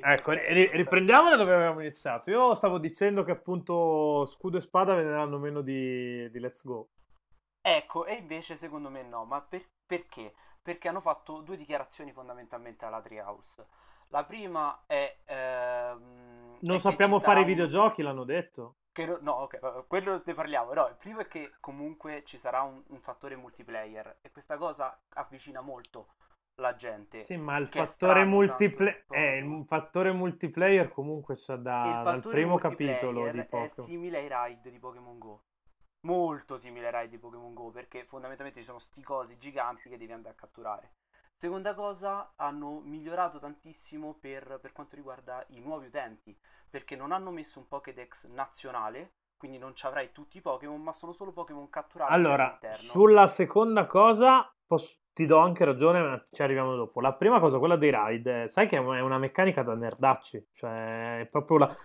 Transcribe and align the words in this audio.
Ecco, 0.00 0.32
ri- 0.32 0.70
riprendiamo 0.72 1.28
da 1.30 1.36
dove 1.36 1.54
avevamo 1.54 1.80
iniziato. 1.80 2.30
Io 2.30 2.54
stavo 2.54 2.78
dicendo 2.78 3.22
che 3.22 3.32
appunto 3.32 4.24
scudo 4.26 4.56
e 4.58 4.60
spada 4.60 4.94
venderanno 4.94 5.38
meno 5.38 5.60
di, 5.60 6.30
di 6.30 6.38
Let's 6.40 6.64
Go. 6.64 6.88
Ecco, 7.60 8.06
e 8.06 8.14
invece 8.14 8.56
secondo 8.58 8.88
me 8.90 9.02
no, 9.02 9.24
ma 9.24 9.40
per- 9.40 9.66
perché? 9.86 10.34
Perché 10.62 10.88
hanno 10.88 11.00
fatto 11.00 11.40
due 11.40 11.56
dichiarazioni 11.56 12.12
fondamentalmente 12.12 12.84
alla 12.84 13.00
Treehouse. 13.00 13.66
La 14.08 14.24
prima 14.24 14.84
è... 14.86 15.18
ehm, 15.24 16.58
Non 16.60 16.76
è 16.76 16.78
sappiamo 16.78 17.18
fare 17.20 17.40
i 17.40 17.42
un- 17.42 17.48
videogiochi, 17.48 18.02
l'hanno 18.02 18.24
detto. 18.24 18.76
che 18.92 19.04
no, 19.20 19.32
ok, 19.32 19.86
quello 19.86 20.22
ne 20.24 20.34
parliamo. 20.34 20.72
No, 20.72 20.86
il 20.88 20.96
primo 20.96 21.20
è 21.20 21.26
che 21.26 21.50
comunque 21.60 22.22
ci 22.24 22.38
sarà 22.38 22.62
un, 22.62 22.82
un 22.88 23.00
fattore 23.00 23.36
multiplayer 23.36 24.18
e 24.22 24.30
questa 24.30 24.56
cosa 24.56 24.98
avvicina 25.14 25.60
molto 25.60 26.14
la 26.58 26.74
gente. 26.76 27.18
Sì, 27.18 27.36
ma 27.36 27.56
il 27.56 27.68
è 27.68 27.70
fattore, 27.70 28.24
tanto 28.46 29.14
eh, 29.14 29.38
il 29.38 29.64
fattore 29.66 30.12
multiplayer 30.12 30.88
comunque 30.88 31.34
c'è 31.34 31.56
da, 31.56 32.02
dal 32.04 32.20
primo 32.20 32.58
multiplayer 32.58 32.98
capitolo 32.98 33.30
di 33.30 33.38
è 33.38 33.46
Pokémon. 33.46 33.88
simile 33.88 34.18
ai 34.18 34.28
raid 34.28 34.68
di 34.68 34.78
Pokémon 34.78 35.18
Go. 35.18 35.42
Molto 36.00 36.58
simile 36.58 36.86
ai 36.86 36.92
raid 36.92 37.10
di 37.10 37.18
Pokémon 37.18 37.54
Go 37.54 37.70
perché 37.70 38.04
fondamentalmente 38.04 38.60
ci 38.60 38.66
sono 38.66 38.78
sti 38.78 39.02
cosi 39.02 39.38
giganti 39.38 39.88
che 39.88 39.96
devi 39.96 40.12
andare 40.12 40.34
a 40.34 40.38
catturare. 40.38 40.92
Seconda 41.36 41.74
cosa, 41.74 42.32
hanno 42.34 42.80
migliorato 42.80 43.38
tantissimo 43.38 44.14
per, 44.14 44.58
per 44.60 44.72
quanto 44.72 44.96
riguarda 44.96 45.44
i 45.50 45.60
nuovi 45.60 45.86
utenti 45.86 46.36
perché 46.68 46.96
non 46.96 47.12
hanno 47.12 47.30
messo 47.30 47.60
un 47.60 47.68
Pokédex 47.68 48.24
nazionale, 48.26 49.12
quindi 49.38 49.56
non 49.58 49.74
ci 49.74 49.86
avrai 49.86 50.10
tutti 50.12 50.36
i 50.36 50.40
Pokémon, 50.40 50.80
ma 50.82 50.92
sono 50.92 51.12
solo 51.12 51.32
Pokémon 51.32 51.70
catturati 51.70 52.12
Allora, 52.12 52.44
all'interno. 52.46 52.76
sulla 52.76 53.26
seconda 53.26 53.86
cosa 53.86 54.52
posso- 54.66 54.96
ti 55.14 55.24
do 55.26 55.38
anche 55.38 55.64
ragione, 55.64 56.00
ma 56.00 56.24
ci 56.30 56.42
arriviamo 56.42 56.74
dopo. 56.76 57.00
La 57.00 57.14
prima 57.14 57.40
cosa, 57.40 57.58
quella 57.58 57.76
dei 57.76 57.90
raid, 57.90 58.26
eh, 58.26 58.48
sai 58.48 58.66
che 58.68 58.76
è 58.76 58.80
una 58.80 59.18
meccanica 59.18 59.62
da 59.62 59.74
nerdacci, 59.74 60.48
cioè 60.52 61.20
è 61.20 61.26
proprio, 61.26 61.58
la- 61.58 61.76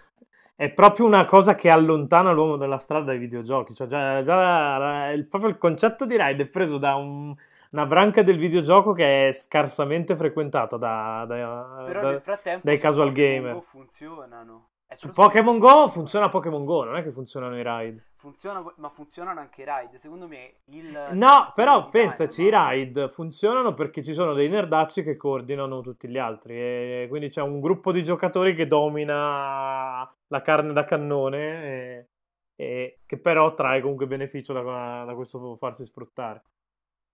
è 0.56 0.72
proprio 0.72 1.06
una 1.06 1.26
cosa 1.26 1.56
che 1.56 1.70
allontana 1.70 2.32
l'uomo 2.32 2.58
dalla 2.58 2.78
strada 2.78 3.06
dai 3.06 3.18
videogiochi. 3.18 3.74
Cioè, 3.74 3.88
già, 3.88 4.22
già 4.22 5.10
il, 5.12 5.28
proprio 5.28 5.50
il 5.50 5.58
concetto 5.58 6.06
di 6.06 6.16
raid 6.16 6.42
è 6.42 6.48
preso 6.48 6.78
da 6.78 6.94
un- 6.96 7.34
una 7.72 7.86
branca 7.88 8.22
del 8.22 8.38
videogioco 8.38 8.94
che 8.94 9.30
è 9.30 9.32
scarsamente 9.32 10.16
frequentata 10.16 10.78
da, 10.78 11.26
da- 11.28 11.92
da- 11.92 12.22
dai 12.62 12.76
su 12.76 12.82
casual 12.82 13.12
gamer. 13.12 13.62
Funzionano. 13.64 14.68
Su 14.96 15.10
Pokémon 15.10 15.58
Go 15.58 15.88
funziona 15.88 16.30
Pokémon 16.30 16.66
Go, 16.66 16.84
non 16.84 16.96
è 16.96 17.02
che 17.02 17.12
funzionano 17.12 17.58
i 17.58 17.64
raid. 17.64 18.04
Funziona, 18.16 18.64
ma 18.78 18.90
funzionano 18.90 19.40
anche 19.40 19.62
i 19.62 19.66
raid. 19.66 19.98
Secondo 20.00 20.28
me 20.28 20.54
il 20.66 21.10
No, 21.12 21.52
però 21.54 21.90
pensaci, 21.90 22.44
i 22.44 22.50
raid 22.50 23.10
funzionano 23.10 23.74
perché 23.74 24.02
ci 24.02 24.14
sono 24.14 24.34
dei 24.34 24.48
nerdacci 24.48 25.04
che 25.04 25.18
coordinano 25.18 25.82
tutti 25.82 26.10
gli 26.10 26.18
altri 26.18 26.56
e 26.56 27.06
quindi 27.10 27.30
c'è 27.30 27.42
un 27.42 27.60
gruppo 27.60 27.92
di 27.92 28.04
giocatori 28.04 28.56
che 28.56 28.66
domina 28.66 30.10
la 30.28 30.42
carne 30.42 30.72
da 30.72 30.84
cannone 30.86 31.64
e, 31.64 32.10
e 32.56 33.00
che 33.06 33.20
però 33.20 33.54
trae 33.54 33.82
comunque 33.82 34.08
beneficio 34.08 34.54
da, 34.54 35.04
da 35.06 35.14
questo 35.16 35.56
farsi 35.58 35.84
sfruttare. 35.84 36.44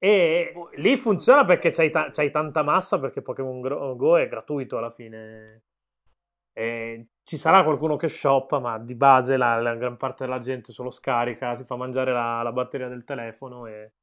E 0.01 0.51
Boh, 0.53 0.69
lì 0.75 0.95
funziona 0.95 1.43
perché 1.43 1.71
c'hai, 1.71 1.89
ta- 1.89 2.09
c'hai 2.09 2.31
tanta 2.31 2.63
massa 2.63 2.99
perché 2.99 3.21
Pokémon 3.21 3.59
Go 3.97 4.17
è 4.17 4.27
gratuito 4.27 4.77
alla 4.77 4.89
fine. 4.89 5.63
E 6.53 7.09
ci 7.23 7.37
sarà 7.37 7.63
qualcuno 7.63 7.95
che 7.95 8.07
shoppa, 8.07 8.59
ma 8.59 8.79
di 8.79 8.95
base 8.95 9.37
la, 9.37 9.59
la 9.61 9.75
gran 9.75 9.97
parte 9.97 10.25
della 10.25 10.39
gente 10.39 10.71
solo 10.71 10.89
scarica, 10.89 11.55
si 11.55 11.63
fa 11.63 11.75
mangiare 11.75 12.11
la, 12.11 12.41
la 12.41 12.51
batteria 12.51 12.87
del 12.87 13.03
telefono 13.03 13.67
e, 13.67 13.93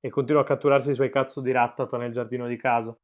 e 0.00 0.10
continua 0.10 0.42
a 0.42 0.44
catturarsi 0.44 0.90
i 0.90 0.94
suoi 0.94 1.10
cazzo 1.10 1.40
di 1.40 1.50
rattata 1.50 1.96
nel 1.96 2.12
giardino 2.12 2.46
di 2.46 2.56
casa. 2.56 2.96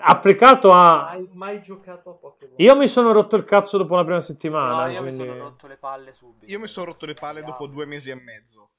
Applicato 0.00 0.72
a... 0.72 1.02
Mai, 1.02 1.30
mai 1.34 1.62
giocato 1.62 2.10
a 2.10 2.14
Pokémon. 2.14 2.56
Io 2.58 2.76
mi 2.76 2.88
sono 2.88 3.12
rotto 3.12 3.36
il 3.36 3.44
cazzo 3.44 3.78
dopo 3.78 3.94
la 3.94 4.04
prima 4.04 4.20
settimana. 4.20 4.86
No, 4.86 4.90
io 4.90 5.00
quindi... 5.00 5.22
mi 5.22 5.28
sono 5.28 5.42
rotto 5.42 5.66
le 5.68 5.76
palle 5.76 6.12
subito. 6.14 6.46
Io 6.50 6.58
mi 6.58 6.66
sono 6.66 6.86
rotto 6.86 7.06
le 7.06 7.14
palle 7.14 7.44
dopo 7.44 7.66
due 7.66 7.86
mesi 7.86 8.10
e 8.10 8.16
mezzo. 8.16 8.70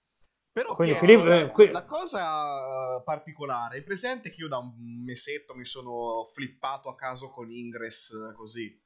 Però 0.51 0.73
Quindi, 0.73 0.97
Pietro, 0.97 1.07
Filippo, 1.07 1.29
la, 1.29 1.39
eh, 1.39 1.51
qui- 1.51 1.71
la 1.71 1.85
cosa 1.85 2.97
eh, 2.97 3.03
particolare 3.03 3.77
è 3.77 3.83
presente 3.83 4.29
che 4.29 4.41
io 4.41 4.49
da 4.49 4.57
un 4.57 4.73
mesetto 5.05 5.53
mi 5.55 5.63
sono 5.63 6.27
flippato 6.33 6.89
a 6.89 6.95
caso 6.95 7.29
con 7.29 7.49
Ingress 7.49 8.11
eh, 8.11 8.33
così. 8.33 8.77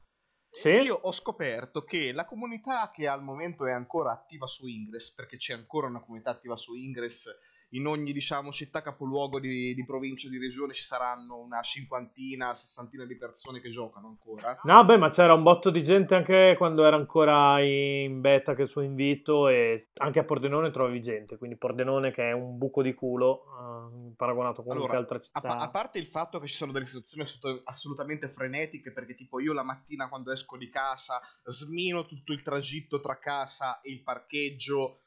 Sì? 0.53 0.69
Io 0.69 0.93
ho 0.93 1.11
scoperto 1.11 1.83
che 1.83 2.11
la 2.11 2.25
comunità 2.25 2.91
che 2.91 3.07
al 3.07 3.23
momento 3.23 3.65
è 3.65 3.71
ancora 3.71 4.11
attiva 4.11 4.45
su 4.45 4.67
Ingress, 4.67 5.11
perché 5.15 5.37
c'è 5.37 5.53
ancora 5.53 5.87
una 5.87 5.99
comunità 5.99 6.29
attiva 6.29 6.55
su 6.55 6.75
Ingress, 6.75 7.27
in 7.73 7.87
ogni 7.87 8.13
diciamo, 8.13 8.51
città 8.51 8.81
capoluogo 8.81 9.39
di, 9.39 9.73
di 9.73 9.85
provincia, 9.85 10.29
di 10.29 10.37
regione 10.37 10.73
ci 10.73 10.83
saranno 10.83 11.37
una 11.37 11.61
cinquantina, 11.61 12.53
sessantina 12.53 13.05
di 13.05 13.15
persone 13.15 13.61
che 13.61 13.69
giocano 13.69 14.07
ancora. 14.07 14.59
No, 14.63 14.85
beh, 14.85 14.97
ma 14.97 15.09
c'era 15.09 15.33
un 15.33 15.43
botto 15.43 15.69
di 15.69 15.81
gente 15.81 16.15
anche 16.15 16.55
quando 16.57 16.85
era 16.85 16.95
ancora 16.95 17.59
in 17.61 18.21
beta 18.21 18.53
che 18.53 18.63
il 18.63 18.67
suo 18.67 18.81
invito 18.81 19.47
e 19.47 19.89
anche 19.97 20.19
a 20.19 20.23
Pordenone 20.23 20.69
trovavi 20.71 21.01
gente, 21.01 21.37
quindi 21.37 21.55
Pordenone 21.57 22.11
che 22.11 22.29
è 22.29 22.31
un 22.31 22.57
buco 22.57 22.81
di 22.81 22.93
culo 22.93 23.43
eh, 23.43 24.13
paragonato 24.15 24.63
con 24.63 24.75
qualche 24.75 24.95
Allora, 24.95 24.97
altra 24.99 25.17
A, 25.17 25.21
città. 25.21 25.41
pa- 25.41 25.57
a 25.57 25.69
parte 25.69 25.97
il 25.97 26.05
fatto 26.05 26.39
che 26.39 26.47
ci 26.47 26.55
sono 26.55 26.71
delle 26.71 26.85
situazioni 26.85 27.23
assolut- 27.23 27.61
assolutamente 27.65 28.27
frenetiche, 28.29 28.91
perché 28.91 29.15
tipo 29.15 29.39
io 29.39 29.53
la 29.53 29.63
mattina 29.63 30.07
quando 30.09 30.31
esco 30.31 30.57
di 30.57 30.69
casa 30.69 31.19
smino 31.45 32.05
tutto 32.05 32.33
il 32.33 32.43
tragitto 32.43 33.01
tra 33.01 33.17
casa 33.17 33.81
e 33.81 33.91
il 33.91 34.01
parcheggio. 34.01 34.99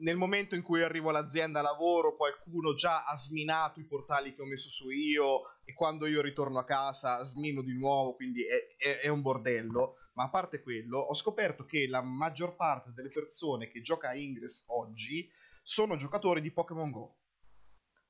Nel 0.00 0.16
momento 0.16 0.54
in 0.54 0.62
cui 0.62 0.82
arrivo 0.82 1.10
all'azienda 1.10 1.60
lavoro, 1.60 2.16
qualcuno 2.16 2.74
già 2.74 3.04
ha 3.04 3.16
sminato 3.16 3.80
i 3.80 3.84
portali 3.86 4.34
che 4.34 4.40
ho 4.40 4.46
messo 4.46 4.70
su 4.70 4.88
io 4.90 5.42
e 5.64 5.74
quando 5.74 6.06
io 6.06 6.22
ritorno 6.22 6.58
a 6.58 6.64
casa 6.64 7.22
smino 7.22 7.60
di 7.62 7.74
nuovo, 7.76 8.14
quindi 8.14 8.42
è, 8.46 8.76
è- 8.76 9.00
è 9.00 9.08
un 9.08 9.20
bordello. 9.20 9.96
Ma 10.14 10.24
a 10.24 10.30
parte 10.30 10.62
quello, 10.62 10.98
ho 10.98 11.14
scoperto 11.14 11.64
che 11.64 11.86
la 11.86 12.02
maggior 12.02 12.56
parte 12.56 12.92
delle 12.92 13.10
persone 13.10 13.68
che 13.68 13.80
gioca 13.80 14.08
a 14.08 14.14
Ingress 14.16 14.64
oggi 14.68 15.30
sono 15.62 15.96
giocatori 15.96 16.40
di 16.40 16.50
Pokémon 16.50 16.90
Go. 16.90 17.18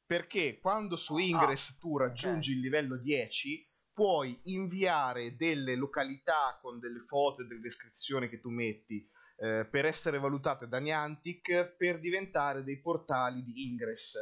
Perché 0.07 0.59
quando 0.61 0.97
su 0.97 1.19
Ingress 1.19 1.77
tu 1.79 1.97
raggiungi 1.99 2.53
il 2.53 2.61
livello 2.61 2.97
10, 2.97 3.69
puoi 3.93 4.39
inviare 4.45 5.37
delle 5.37 5.75
località 5.77 6.59
con 6.63 6.79
delle 6.79 7.01
foto 7.01 7.43
e 7.43 7.47
delle 7.47 7.61
descrizioni 7.61 8.29
che 8.29 8.41
tu 8.41 8.49
metti 8.49 9.07
eh, 9.41 9.65
per 9.65 9.87
essere 9.87 10.19
valutate 10.19 10.69
da 10.69 10.79
Niantic 10.79 11.75
per 11.77 11.99
diventare 11.99 12.63
dei 12.63 12.79
portali 12.79 13.43
di 13.43 13.65
Ingress. 13.65 14.17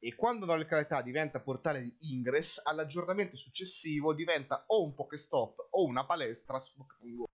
E 0.00 0.14
quando 0.16 0.44
una 0.44 0.56
località 0.56 1.00
diventa 1.00 1.40
portale 1.40 1.80
di 1.80 1.96
Ingress, 2.10 2.60
all'aggiornamento 2.62 3.36
successivo 3.36 4.12
diventa 4.12 4.64
o 4.66 4.84
un 4.84 4.94
Pokéstop 4.94 5.68
o 5.70 5.84
una 5.84 6.04
palestra 6.04 6.58
su 6.58 6.74
Pokémon. 6.76 7.24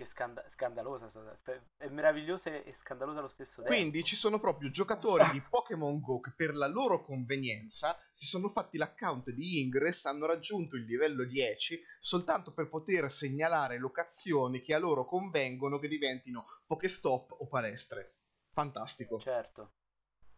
Che 0.00 0.08
scanda- 0.14 0.42
scandalosa. 0.54 1.10
sta- 1.10 1.60
È 1.76 1.86
meravigliosa 1.88 2.48
e 2.48 2.74
scandalosa 2.80 3.18
allo 3.18 3.28
stesso 3.28 3.56
tempo. 3.56 3.68
Quindi 3.68 4.02
ci 4.02 4.16
sono 4.16 4.40
proprio 4.40 4.70
giocatori 4.70 5.28
di 5.30 5.42
Pokémon 5.42 6.00
Go 6.00 6.20
che 6.20 6.32
per 6.34 6.54
la 6.54 6.66
loro 6.66 7.02
convenienza 7.02 7.94
si 8.10 8.24
sono 8.24 8.48
fatti 8.48 8.78
l'account 8.78 9.28
di 9.28 9.60
Ingress, 9.60 10.06
hanno 10.06 10.24
raggiunto 10.24 10.76
il 10.76 10.86
livello 10.86 11.26
10 11.26 11.78
soltanto 11.98 12.54
per 12.54 12.70
poter 12.70 13.10
segnalare 13.10 13.76
locazioni 13.76 14.62
che 14.62 14.72
a 14.72 14.78
loro 14.78 15.04
convengono 15.04 15.78
che 15.78 15.88
diventino 15.88 16.46
Pokéstop 16.66 17.32
o 17.38 17.46
palestre. 17.46 18.14
Fantastico. 18.54 19.20
Certo, 19.20 19.72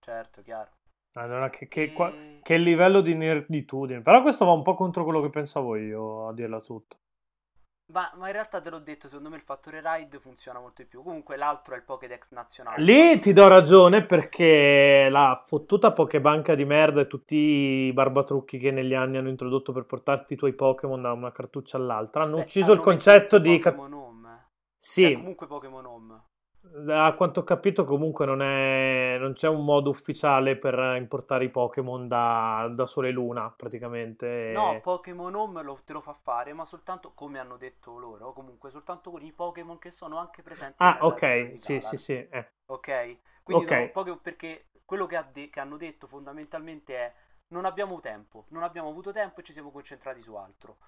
certo, 0.00 0.42
chiaro. 0.42 0.72
Allora, 1.12 1.50
che, 1.50 1.68
che, 1.68 1.92
qua- 1.92 2.12
che 2.42 2.56
livello 2.56 3.00
di 3.00 3.14
nerditudine. 3.14 4.00
Però 4.00 4.22
questo 4.22 4.44
va 4.44 4.50
un 4.50 4.62
po' 4.62 4.74
contro 4.74 5.04
quello 5.04 5.20
che 5.20 5.30
pensavo 5.30 5.76
io, 5.76 6.26
a 6.26 6.32
dirla 6.34 6.58
tutta. 6.60 6.96
Ma, 7.92 8.10
ma 8.16 8.26
in 8.28 8.32
realtà 8.32 8.60
te 8.60 8.70
l'ho 8.70 8.78
detto, 8.78 9.06
secondo 9.06 9.28
me 9.28 9.36
il 9.36 9.42
fattore 9.42 9.82
raid 9.82 10.18
funziona 10.18 10.58
molto 10.58 10.80
di 10.80 10.88
più. 10.88 11.02
Comunque 11.02 11.36
l'altro 11.36 11.74
è 11.74 11.76
il 11.76 11.82
Pokédex 11.82 12.30
nazionale. 12.30 12.82
Lì 12.82 13.18
ti 13.18 13.34
do 13.34 13.48
ragione 13.48 14.04
perché 14.04 15.08
la 15.10 15.40
fottuta 15.44 15.92
Pokébanca 15.92 16.54
di 16.54 16.64
merda 16.64 17.02
e 17.02 17.06
tutti 17.06 17.36
i 17.36 17.92
barbatrucchi 17.92 18.56
che 18.56 18.70
negli 18.70 18.94
anni 18.94 19.18
hanno 19.18 19.28
introdotto 19.28 19.72
per 19.72 19.84
portarti 19.84 20.32
i 20.32 20.36
tuoi 20.36 20.54
Pokémon 20.54 21.02
da 21.02 21.12
una 21.12 21.32
cartuccia 21.32 21.76
all'altra 21.76 22.22
hanno 22.22 22.36
Beh, 22.36 22.42
ucciso 22.42 22.72
il 22.72 22.78
hanno 22.80 22.94
messo 22.94 23.10
concetto 23.10 23.38
di... 23.38 23.58
Pokémon 23.58 23.92
Home. 23.92 24.48
sì, 24.74 25.02
Cioè, 25.02 25.14
comunque 25.14 25.46
Pokémon 25.46 25.84
Home. 25.84 26.22
A 26.88 27.12
quanto 27.14 27.40
ho 27.40 27.44
capito 27.44 27.84
comunque 27.84 28.24
non, 28.26 28.40
è, 28.42 29.16
non 29.18 29.32
c'è 29.34 29.48
un 29.48 29.64
modo 29.64 29.90
ufficiale 29.90 30.56
per 30.56 30.96
importare 30.96 31.44
i 31.44 31.50
Pokémon 31.50 32.06
da, 32.08 32.70
da 32.72 32.86
Sole 32.86 33.08
e 33.08 33.12
Luna 33.12 33.50
praticamente. 33.50 34.26
No, 34.56 34.80
Pokémon 34.80 35.34
Home 35.34 35.62
lo- 35.62 35.82
te 35.84 35.92
lo 35.92 36.00
fa 36.00 36.14
fare, 36.14 36.52
ma 36.52 36.64
soltanto, 36.64 37.12
come 37.12 37.40
hanno 37.40 37.56
detto 37.56 37.98
loro, 37.98 38.32
comunque 38.32 38.70
soltanto 38.70 39.10
con 39.10 39.22
i 39.24 39.32
Pokémon 39.32 39.78
che 39.78 39.90
sono 39.90 40.18
anche 40.18 40.42
presenti 40.42 40.78
Ah, 40.78 40.98
ok, 41.02 41.50
sì, 41.54 41.80
sì, 41.80 41.96
sì. 41.96 42.12
eh. 42.12 42.52
Ok? 42.66 43.18
Quindi 43.42 43.64
Ok. 43.64 43.72
sono 43.72 43.88
Pokémon 43.88 44.20
perché 44.20 44.66
quello 44.84 45.06
che, 45.06 45.16
ha 45.16 45.22
de- 45.22 45.50
che 45.50 45.60
hanno 45.60 45.76
detto 45.76 46.06
fondamentalmente 46.06 46.96
è 46.96 47.14
non 47.48 47.64
abbiamo 47.66 48.00
tempo, 48.00 48.46
non 48.48 48.62
abbiamo 48.62 48.88
avuto 48.88 49.12
tempo 49.12 49.40
e 49.40 49.44
ci 49.44 49.52
siamo 49.52 49.70
concentrati 49.70 50.22
su 50.22 50.34
altro. 50.34 50.78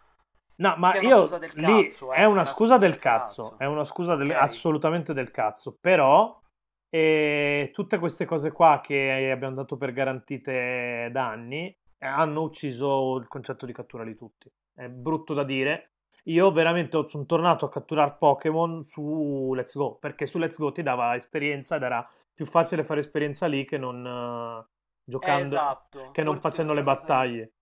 No, 0.56 0.74
ma 0.78 0.96
io 1.00 1.36
lì 1.54 1.90
cazzo, 1.90 2.12
eh, 2.12 2.16
è 2.16 2.24
una 2.24 2.32
una 2.32 2.44
scusa 2.44 2.78
del 2.78 2.90
del 2.90 2.98
cazzo, 3.00 3.42
cazzo. 3.50 3.58
è 3.58 3.66
una 3.66 3.84
scusa 3.84 4.14
del- 4.14 4.30
Ok. 4.30 4.36
assolutamente 4.36 5.12
del 5.12 5.30
cazzo, 5.30 5.76
però 5.80 6.40
eh, 6.88 7.70
tutte 7.72 7.98
queste 7.98 8.24
cose 8.24 8.52
qua 8.52 8.80
che 8.80 9.30
abbiamo 9.32 9.56
dato 9.56 9.76
per 9.76 9.92
garantite 9.92 11.08
da 11.10 11.28
anni 11.28 11.66
eh, 11.98 12.06
hanno 12.06 12.42
ucciso 12.42 13.16
il 13.16 13.26
concetto 13.26 13.66
di 13.66 13.72
cattura 13.72 14.04
di 14.04 14.14
tutti. 14.14 14.48
È 14.72 14.88
brutto 14.88 15.34
da 15.34 15.42
dire 15.42 15.90
io 16.26 16.50
veramente 16.52 17.06
sono 17.06 17.26
tornato 17.26 17.66
a 17.66 17.68
catturare 17.68 18.16
Pokémon 18.18 18.82
su 18.82 19.52
Let's 19.54 19.76
Go, 19.76 19.96
perché 19.98 20.24
su 20.24 20.38
Let's 20.38 20.56
Go 20.58 20.72
ti 20.72 20.82
dava 20.82 21.14
esperienza 21.16 21.76
ed 21.76 21.82
era 21.82 22.08
più 22.32 22.46
facile 22.46 22.84
fare 22.84 23.00
esperienza 23.00 23.46
lì 23.46 23.64
che 23.64 23.76
non 23.76 24.06
eh, 24.06 24.66
giocando, 25.04 25.54
esatto. 25.56 26.10
che 26.12 26.22
non 26.22 26.34
Forse 26.34 26.48
facendo 26.48 26.72
le 26.72 26.82
battaglie. 26.82 27.52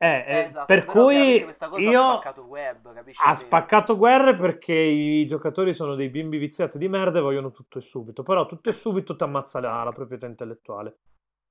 Eh, 0.00 0.06
eh, 0.06 0.24
Eh, 0.26 0.38
esatto, 0.46 0.64
per 0.66 0.84
cui 0.84 1.44
io 1.78 2.02
ha 2.02 2.14
spaccato 2.14 2.42
web, 2.42 3.04
ha 3.24 3.34
spaccato 3.34 3.96
guerre 3.96 4.34
perché 4.34 4.74
i 4.74 5.26
giocatori 5.26 5.74
sono 5.74 5.96
dei 5.96 6.08
bimbi 6.08 6.38
viziati 6.38 6.78
di 6.78 6.88
merda 6.88 7.18
e 7.18 7.22
vogliono 7.22 7.50
tutto 7.50 7.78
e 7.78 7.80
subito. 7.80 8.22
Però 8.22 8.46
tutto 8.46 8.70
e 8.70 8.72
subito 8.72 9.16
ti 9.16 9.24
ammazza 9.24 9.60
la, 9.60 9.82
la 9.82 9.92
proprietà 9.92 10.26
intellettuale. 10.26 10.98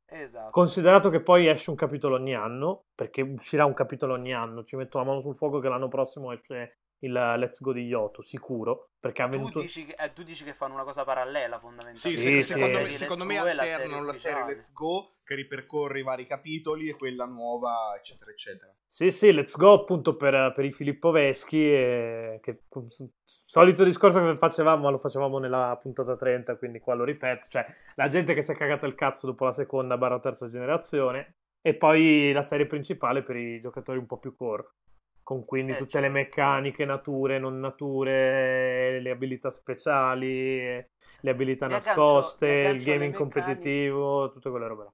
Esatto. 0.10 0.52
Considerato 0.52 1.10
che 1.10 1.22
poi 1.22 1.48
esce 1.48 1.70
un 1.70 1.76
capitolo 1.76 2.16
ogni 2.16 2.34
anno, 2.34 2.86
perché 2.96 3.22
uscirà 3.22 3.66
un 3.66 3.74
capitolo 3.74 4.14
ogni 4.14 4.34
anno, 4.34 4.64
ci 4.64 4.78
metto 4.78 4.98
la 4.98 5.04
mano 5.04 5.20
sul 5.20 5.36
fuoco 5.36 5.60
che 5.60 5.68
l'anno 5.68 5.90
prossimo 5.90 6.32
esce 6.32 6.78
il 7.00 7.12
Let's 7.12 7.62
Go 7.62 7.74
di 7.74 7.86
Yoto, 7.86 8.22
sicuro, 8.22 8.90
perché 9.00 9.22
ha 9.22 9.26
tu, 9.26 9.32
venuto... 9.32 9.62
dici 9.62 9.86
che, 9.86 9.96
eh, 9.98 10.14
tu 10.14 10.24
dici 10.24 10.44
che 10.44 10.54
fanno 10.54 10.74
una 10.74 10.84
cosa 10.84 11.04
parallela 11.04 11.60
fondamentalmente. 11.60 12.18
Sì, 12.18 12.18
Sì, 12.18 12.42
se- 12.42 12.42
sì. 12.42 12.54
secondo, 12.54 12.80
me, 12.82 12.92
secondo 12.92 13.26
me 13.26 13.36
la 13.36 13.62
alternano 13.62 14.04
la 14.04 14.14
serie. 14.14 14.46
Let's 14.46 14.74
Go 14.74 15.18
che 15.24 15.36
ripercorre 15.36 16.00
i 16.00 16.04
vari 16.04 16.26
capitoli 16.26 16.88
e 16.90 16.96
quella 16.96 17.26
nuova, 17.26 17.94
eccetera, 17.98 18.32
eccetera. 18.32 18.74
Sì, 18.88 19.12
sì, 19.12 19.34
Let's 19.34 19.58
Go 19.58 19.74
appunto 19.74 20.16
per, 20.16 20.54
per 20.56 20.64
i 20.64 20.72
Filippoveschi, 20.72 21.72
e 21.72 22.40
che 22.42 22.64
solito 23.26 23.84
discorso 23.84 24.22
che 24.22 24.38
facevamo, 24.38 24.84
ma 24.84 24.90
lo 24.90 24.98
facevamo 24.98 25.40
nella 25.40 25.78
puntata 25.82 26.16
30, 26.16 26.58
quindi 26.58 26.80
qua 26.80 26.94
lo 26.96 27.04
ripeto, 27.04 27.48
cioè 27.50 27.66
la 27.96 28.08
gente 28.08 28.34
che 28.34 28.42
si 28.42 28.54
è 28.54 28.56
cagata 28.56 28.88
il 28.88 28.96
cazzo 28.96 29.28
dopo 29.28 29.44
la 29.44 29.52
seconda 29.52 29.98
barra 29.98 30.20
terza 30.20 30.48
generazione 30.48 31.36
e 31.62 31.76
poi 31.76 32.32
la 32.32 32.42
serie 32.42 32.66
principale 32.66 33.22
per 33.22 33.36
i 33.36 33.60
giocatori 33.60 33.98
un 33.98 34.06
po' 34.06 34.20
più 34.20 34.34
core, 34.34 34.72
con 35.28 35.44
quindi 35.44 35.74
Eh, 35.74 35.76
tutte 35.76 36.00
le 36.00 36.08
certo. 36.08 36.14
meccaniche, 36.14 36.86
nature, 36.86 37.38
non 37.38 37.60
nature, 37.60 39.00
le 39.02 39.10
abilità 39.12 39.50
speciali, 39.50 40.58
le 40.62 41.30
abilità 41.30 41.68
Mi 41.68 41.76
aggancio- 41.76 42.40
nascoste, 42.40 42.48
il 42.48 42.52
aggancio 42.52 42.92
alle 42.94 43.10
gaming 43.10 43.14
competitivo, 43.14 44.32
tutte 44.32 44.50
quelle 44.50 44.68
robe 44.68 44.84
là. 44.86 44.94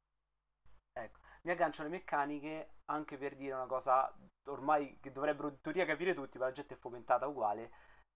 Ecco, 0.93 1.19
mi 1.43 1.51
aggancio 1.51 1.81
alle 1.81 1.89
meccaniche 1.91 2.69
anche 2.85 3.17
per 3.17 3.35
dire 3.35 3.53
una 3.53 3.65
cosa 3.65 4.11
ormai 4.45 4.97
che 4.99 5.11
dovrebbero 5.11 5.47
in 5.49 5.61
teoria 5.61 5.85
capire 5.85 6.13
tutti, 6.13 6.37
ma 6.37 6.45
la 6.45 6.51
gente 6.51 6.73
è 6.75 6.77
fomentata 6.77 7.27
uguale. 7.27 7.71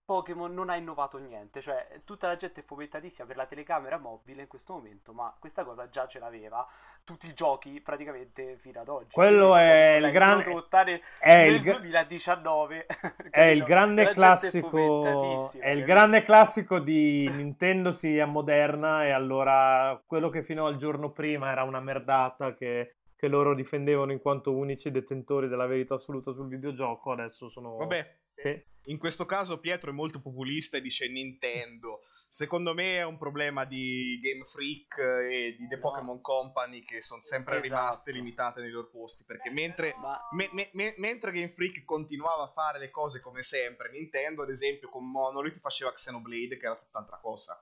Pokémon 0.08 0.54
non 0.54 0.70
ha 0.70 0.78
innovato 0.78 1.18
niente, 1.18 1.60
cioè 1.62 2.00
tutta 2.06 2.28
la 2.28 2.38
gente 2.38 2.62
è 2.62 2.64
fomentatissima 2.64 3.28
per 3.28 3.36
la 3.36 3.46
telecamera 3.46 3.98
mobile 3.98 4.44
in 4.44 4.48
questo 4.48 4.72
momento, 4.72 5.12
ma 5.12 5.36
questa 5.38 5.66
cosa 5.66 5.90
già 5.90 6.08
ce 6.08 6.20
l'aveva 6.20 6.66
tutti 7.04 7.28
i 7.28 7.34
giochi 7.34 7.82
praticamente 7.82 8.56
fino 8.58 8.80
ad 8.80 8.88
oggi. 8.88 9.10
Quello 9.12 9.52
Quindi 9.52 9.60
è 9.60 9.96
il 9.96 10.02
l'ha 10.04 10.10
gran- 10.12 10.38
introdotta 10.38 10.84
nel, 10.84 11.02
È 11.20 11.36
nel 11.36 11.56
il, 11.56 11.62
gra- 11.62 11.74
2019. 11.74 12.86
È 13.30 13.42
il 13.42 13.64
capito? 13.66 13.66
grande 13.66 14.04
La 14.04 14.14
gente 14.14 14.14
classico, 14.14 14.70
fomentatissima, 14.70 15.64
è 15.66 15.70
il 15.72 15.80
capito? 15.80 15.86
grande 15.86 16.22
classico 16.22 16.80
di 16.80 17.30
Nintendo 17.30 17.92
si 17.92 18.18
ammoderna 18.18 19.04
e 19.06 19.12
allora 19.12 20.02
quello 20.06 20.30
che 20.30 20.42
fino 20.42 20.66
al 20.68 20.78
giorno 20.78 21.12
prima 21.12 21.52
era 21.52 21.64
una 21.64 21.82
merdata 21.82 22.54
che, 22.54 22.96
che 23.14 23.28
loro 23.28 23.54
difendevano 23.54 24.14
in 24.14 24.22
quanto 24.22 24.56
unici 24.56 24.90
detentori 24.90 25.50
della 25.50 25.66
verità 25.66 25.96
assoluta 25.96 26.32
sul 26.32 26.48
videogioco, 26.48 27.12
adesso 27.12 27.50
sono... 27.50 27.76
Vabbè, 27.76 28.16
Sì. 28.36 28.64
In 28.88 28.98
questo 28.98 29.26
caso 29.26 29.60
Pietro 29.60 29.92
è 29.92 29.94
molto 29.94 30.20
populista 30.20 30.78
e 30.78 30.82
dice 30.82 31.08
Nintendo. 31.08 32.02
Secondo 32.30 32.74
me 32.74 32.98
è 32.98 33.04
un 33.06 33.18
problema 33.18 33.66
di 33.66 34.20
Game 34.22 34.44
Freak 34.46 34.98
e 35.30 35.56
di 35.58 35.68
The 35.68 35.76
No. 35.76 35.82
Pokémon 35.82 36.22
Company 36.22 36.84
che 36.84 37.02
sono 37.02 37.22
sempre 37.24 37.56
Esatto. 37.60 37.68
rimaste 37.68 38.12
limitate 38.12 38.62
nei 38.62 38.70
loro 38.72 38.90
posti. 38.90 39.24
Perché 39.26 39.50
mentre, 39.50 39.96
Ma 40.00 40.20
me- 40.32 40.50
me- 40.54 40.70
me- 40.74 40.94
mentre 40.98 41.32
Game 41.32 41.50
Freak 41.50 41.84
continuava 41.86 42.44
a 42.44 42.52
fare 42.52 42.80
le 42.80 42.90
cose 42.90 43.20
come 43.20 43.42
sempre, 43.42 43.90
Nintendo, 43.92 44.44
ad 44.44 44.50
esempio, 44.50 44.90
con 44.90 45.10
Monolith 45.10 45.60
faceva 45.60 45.92
Xenoblade, 45.94 46.58
che 46.58 46.66
era 46.66 46.76
tutt'altra 46.76 47.18
cosa. 47.18 47.62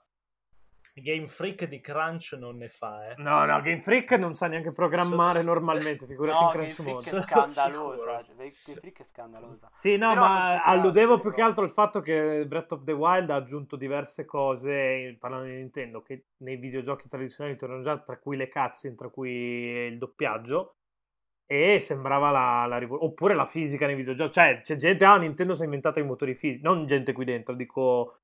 Game 1.02 1.28
Freak 1.28 1.66
di 1.66 1.82
Crunch 1.82 2.38
non 2.40 2.56
ne 2.56 2.70
fa, 2.70 3.10
eh. 3.10 3.16
No, 3.18 3.44
no, 3.44 3.60
Game 3.60 3.82
Freak 3.82 4.12
non 4.12 4.34
sa 4.34 4.48
neanche 4.48 4.72
programmare 4.72 5.42
normalmente, 5.42 6.06
figurati 6.08 6.42
no, 6.42 6.52
in 6.52 6.58
Game 6.58 6.74
crunch 6.74 6.74
Freak 6.74 7.12
mode. 7.12 7.18
è 7.18 7.22
scandalosa. 7.22 8.26
Game 8.38 8.52
Freak 8.52 9.00
è 9.02 9.06
scandalosa. 9.12 9.68
Sì, 9.72 9.98
no, 9.98 10.14
Però 10.14 10.22
ma 10.22 10.64
alludevo 10.64 11.20
più 11.20 11.34
che 11.34 11.42
altro 11.42 11.66
al 11.66 11.70
fatto 11.70 12.00
che 12.00 12.46
Breath 12.48 12.72
of 12.72 12.84
the 12.86 12.94
Wild 12.94 13.30
ha 13.30 13.36
aggiunto 13.36 13.76
diverse 13.76 14.24
cose, 14.24 15.18
parlando 15.20 15.48
di 15.48 15.56
Nintendo, 15.56 16.02
che 16.02 16.28
nei 16.38 16.56
videogiochi 16.56 17.10
tradizionali 17.10 17.58
tornano 17.58 17.82
già, 17.82 17.98
tra 18.00 18.18
cui 18.18 18.38
le 18.38 18.48
cutscene, 18.48 18.96
tra 18.96 19.10
cui 19.10 19.32
il 19.32 19.98
doppiaggio, 19.98 20.78
e 21.46 21.82
sembrava 21.82 22.32
la, 22.32 22.66
la 22.68 22.78
rivol- 22.78 23.04
Oppure 23.04 23.36
la 23.36 23.46
fisica 23.46 23.86
nei 23.86 23.96
videogiochi. 23.96 24.32
Cioè, 24.32 24.62
c'è 24.62 24.78
gente, 24.78 25.04
ah, 25.04 25.18
Nintendo 25.18 25.56
si 25.56 25.62
è 25.64 25.66
inventata 25.66 26.00
i 26.00 26.04
motori 26.04 26.36
fisici, 26.36 26.64
non 26.64 26.86
gente 26.86 27.12
qui 27.12 27.26
dentro, 27.26 27.54
dico... 27.54 28.20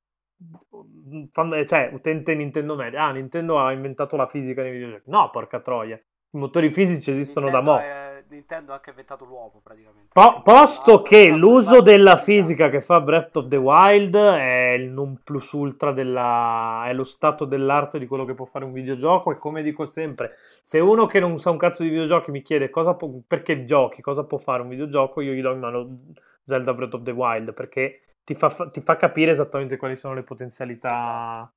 fan- 1.31 1.65
Cioè, 1.67 1.89
utente 1.93 2.35
Nintendo 2.35 2.75
media. 2.75 3.03
Ah, 3.05 3.11
Nintendo 3.11 3.59
ha 3.59 3.71
inventato 3.71 4.15
la 4.15 4.25
fisica 4.25 4.61
nei 4.61 4.71
videogiochi. 4.71 5.09
No, 5.09 5.29
porca 5.29 5.59
troia. 5.59 5.95
I 6.33 6.37
motori 6.37 6.71
fisici 6.71 7.11
esistono 7.11 7.49
da 7.49 7.57
Nintendo 7.59 7.79
mo'. 7.81 7.85
è- 7.85 8.09
Nintendo 8.31 8.71
ha 8.71 8.75
anche 8.75 8.91
inventato 8.91 9.25
l'uovo 9.25 9.59
praticamente. 9.61 10.07
Po- 10.13 10.41
posto 10.41 11.01
che 11.01 11.27
Ah, 11.29 11.35
l'uso 11.35 11.77
ah, 11.79 11.81
della 11.81 12.13
ah, 12.13 12.17
fisica 12.17 12.69
che 12.69 12.79
fa 12.79 13.01
Breath 13.01 13.35
of 13.35 13.47
the 13.49 13.57
Wild 13.57 14.15
è 14.15 14.69
il 14.77 14.89
non 14.89 15.19
plus 15.21 15.51
ultra 15.51 15.91
della... 15.91 16.83
è 16.87 16.93
lo 16.93 17.03
stato 17.03 17.43
dell'arte 17.43 17.99
di 17.99 18.07
quello 18.07 18.23
che 18.23 18.33
può 18.33 18.45
fare 18.45 18.63
un 18.63 18.71
videogioco 18.71 19.31
e 19.33 19.37
come 19.37 19.61
dico 19.61 19.83
sempre, 19.85 20.31
se 20.63 20.79
uno 20.79 21.07
che 21.07 21.19
non 21.19 21.37
sa 21.39 21.49
un 21.49 21.57
cazzo 21.57 21.83
di 21.83 21.89
videogiochi 21.89 22.31
mi 22.31 22.41
chiede 22.41 22.69
cosa 22.69 22.93
può- 22.95 23.11
perché 23.27 23.65
giochi, 23.65 24.01
cosa 24.01 24.23
può 24.23 24.37
fare 24.37 24.61
un 24.61 24.69
videogioco, 24.69 25.19
io 25.19 25.33
gli 25.33 25.41
do 25.41 25.51
in 25.51 25.59
mano 25.59 25.99
Zelda 26.43 26.73
Breath 26.73 26.93
of 26.93 27.01
the 27.03 27.11
Wild 27.11 27.53
perché 27.53 27.99
ti 28.23 28.35
fa, 28.35 28.49
fa- 28.49 28.69
ti 28.69 28.81
fa 28.81 28.95
capire 28.97 29.31
esattamente 29.31 29.77
quali 29.77 29.95
sono 29.95 30.13
le 30.13 30.23
potenzialità. 30.23 31.51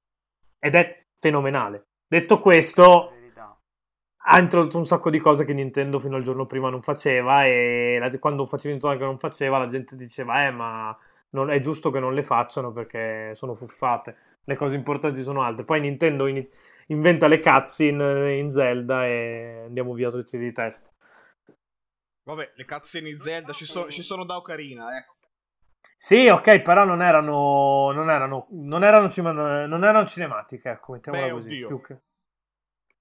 Ed 0.59 0.75
è 0.75 1.07
fenomenale. 1.17 1.87
Detto 2.07 2.39
questo, 2.39 3.13
ha 4.27 4.39
introdotto 4.39 4.79
un 4.79 4.87
sacco 4.87 5.11
di 5.11 5.19
cose 5.19 5.45
che 5.45 5.53
Nintendo 5.53 5.99
fino 5.99 6.17
al 6.17 6.23
giorno 6.23 6.47
prima 6.47 6.71
non 6.71 6.81
faceva 6.83 7.45
e 7.45 7.99
la- 8.01 8.19
quando 8.19 8.47
facevi 8.47 8.75
notare 8.75 8.97
che 8.97 9.05
non 9.05 9.19
faceva 9.19 9.59
la 9.59 9.67
gente 9.67 9.97
diceva 9.97 10.47
eh 10.47 10.51
ma 10.51 10.97
non 11.31 11.51
è 11.51 11.59
giusto 11.59 11.91
che 11.91 11.99
non 11.99 12.15
le 12.15 12.23
facciano 12.23 12.73
perché 12.73 13.35
sono 13.35 13.55
fuffate. 13.55 14.17
Le 14.45 14.57
cose 14.57 14.77
importanti 14.77 15.23
sono 15.23 15.43
altre. 15.43 15.65
Poi 15.65 15.81
Nintendo 15.81 16.27
iniz- 16.27 16.51
inventa 16.87 17.27
le 17.27 17.41
cutscene 17.41 18.37
in 18.37 18.51
Zelda 18.51 19.07
e 19.07 19.63
andiamo 19.67 19.93
via 19.95 20.11
tutti 20.11 20.39
di 20.39 20.53
testa. 20.53 20.91
Vabbè, 22.23 22.53
le 22.55 22.65
cutscene 22.65 23.09
in 23.11 23.19
Zelda 23.19 23.53
ci, 23.53 23.65
so- 23.67 23.91
ci 23.91 24.03
sono 24.03 24.25
da 24.25 24.37
Ocarina, 24.37 24.97
ecco. 24.97 25.14
Sì 26.05 26.29
ok 26.29 26.61
però 26.61 26.85
non 26.85 27.01
erano 27.01 27.91
non 27.93 28.11
erano 28.11 28.47
non 28.51 28.85
erano, 28.85 29.09
cima- 29.09 29.33
non 29.33 29.85
erano 29.85 30.05
cinematiche 30.07 30.69
ecco 30.69 30.93
mettiamola 30.93 31.27
Beh, 31.27 31.33
così 31.33 31.49
oddio. 31.49 31.67
più 31.67 31.81
che- 31.81 31.99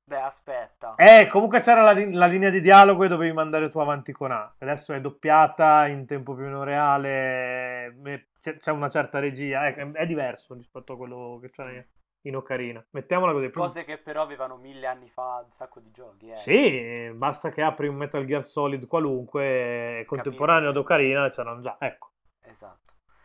Beh, 0.05 0.19
aspetta. 0.21 0.95
Eh, 0.95 1.27
comunque 1.27 1.61
c'era 1.61 1.81
la, 1.81 1.93
la 1.93 2.25
linea 2.25 2.49
di 2.49 2.59
dialogo 2.59 3.05
e 3.05 3.07
dovevi 3.07 3.31
mandare 3.31 3.69
tu 3.69 3.79
avanti 3.79 4.11
con 4.11 4.31
A. 4.33 4.53
Adesso 4.59 4.91
è 4.91 4.99
doppiata 4.99 5.87
in 5.87 6.05
tempo 6.05 6.33
più 6.33 6.43
meno 6.43 6.63
reale. 6.63 7.95
eh, 8.03 8.27
C'è, 8.37 8.57
c'è 8.57 8.71
una 8.71 8.89
certa 8.89 9.19
regia. 9.19 9.65
È, 9.65 9.73
è 9.73 10.05
diverso 10.05 10.55
rispetto 10.55 10.93
a 10.93 10.97
quello 10.97 11.39
che 11.41 11.49
c'era 11.49 11.71
in- 11.71 11.85
in 12.23 12.35
Ocarina. 12.35 12.85
Mettiamola 12.91 13.31
così. 13.31 13.49
Cose 13.49 13.85
che 13.85 13.97
però 13.97 14.23
avevano 14.23 14.57
mille 14.57 14.87
anni 14.87 15.09
fa 15.09 15.41
un 15.45 15.53
sacco 15.53 15.79
di 15.79 15.89
giochi. 15.91 16.27
Eh. 16.27 16.33
Sì, 16.33 17.09
basta 17.15 17.47
che 17.49 17.61
apri 17.61 17.87
un 17.87 17.95
Metal 17.95 18.25
Gear 18.25 18.43
Solid 18.43 18.85
qualunque, 18.87 20.03
contemporaneo 20.05 20.69
ad 20.69 20.77
Ocarina, 20.77 21.29
c'erano 21.29 21.61
già. 21.61 21.77
Ecco. 21.79 22.11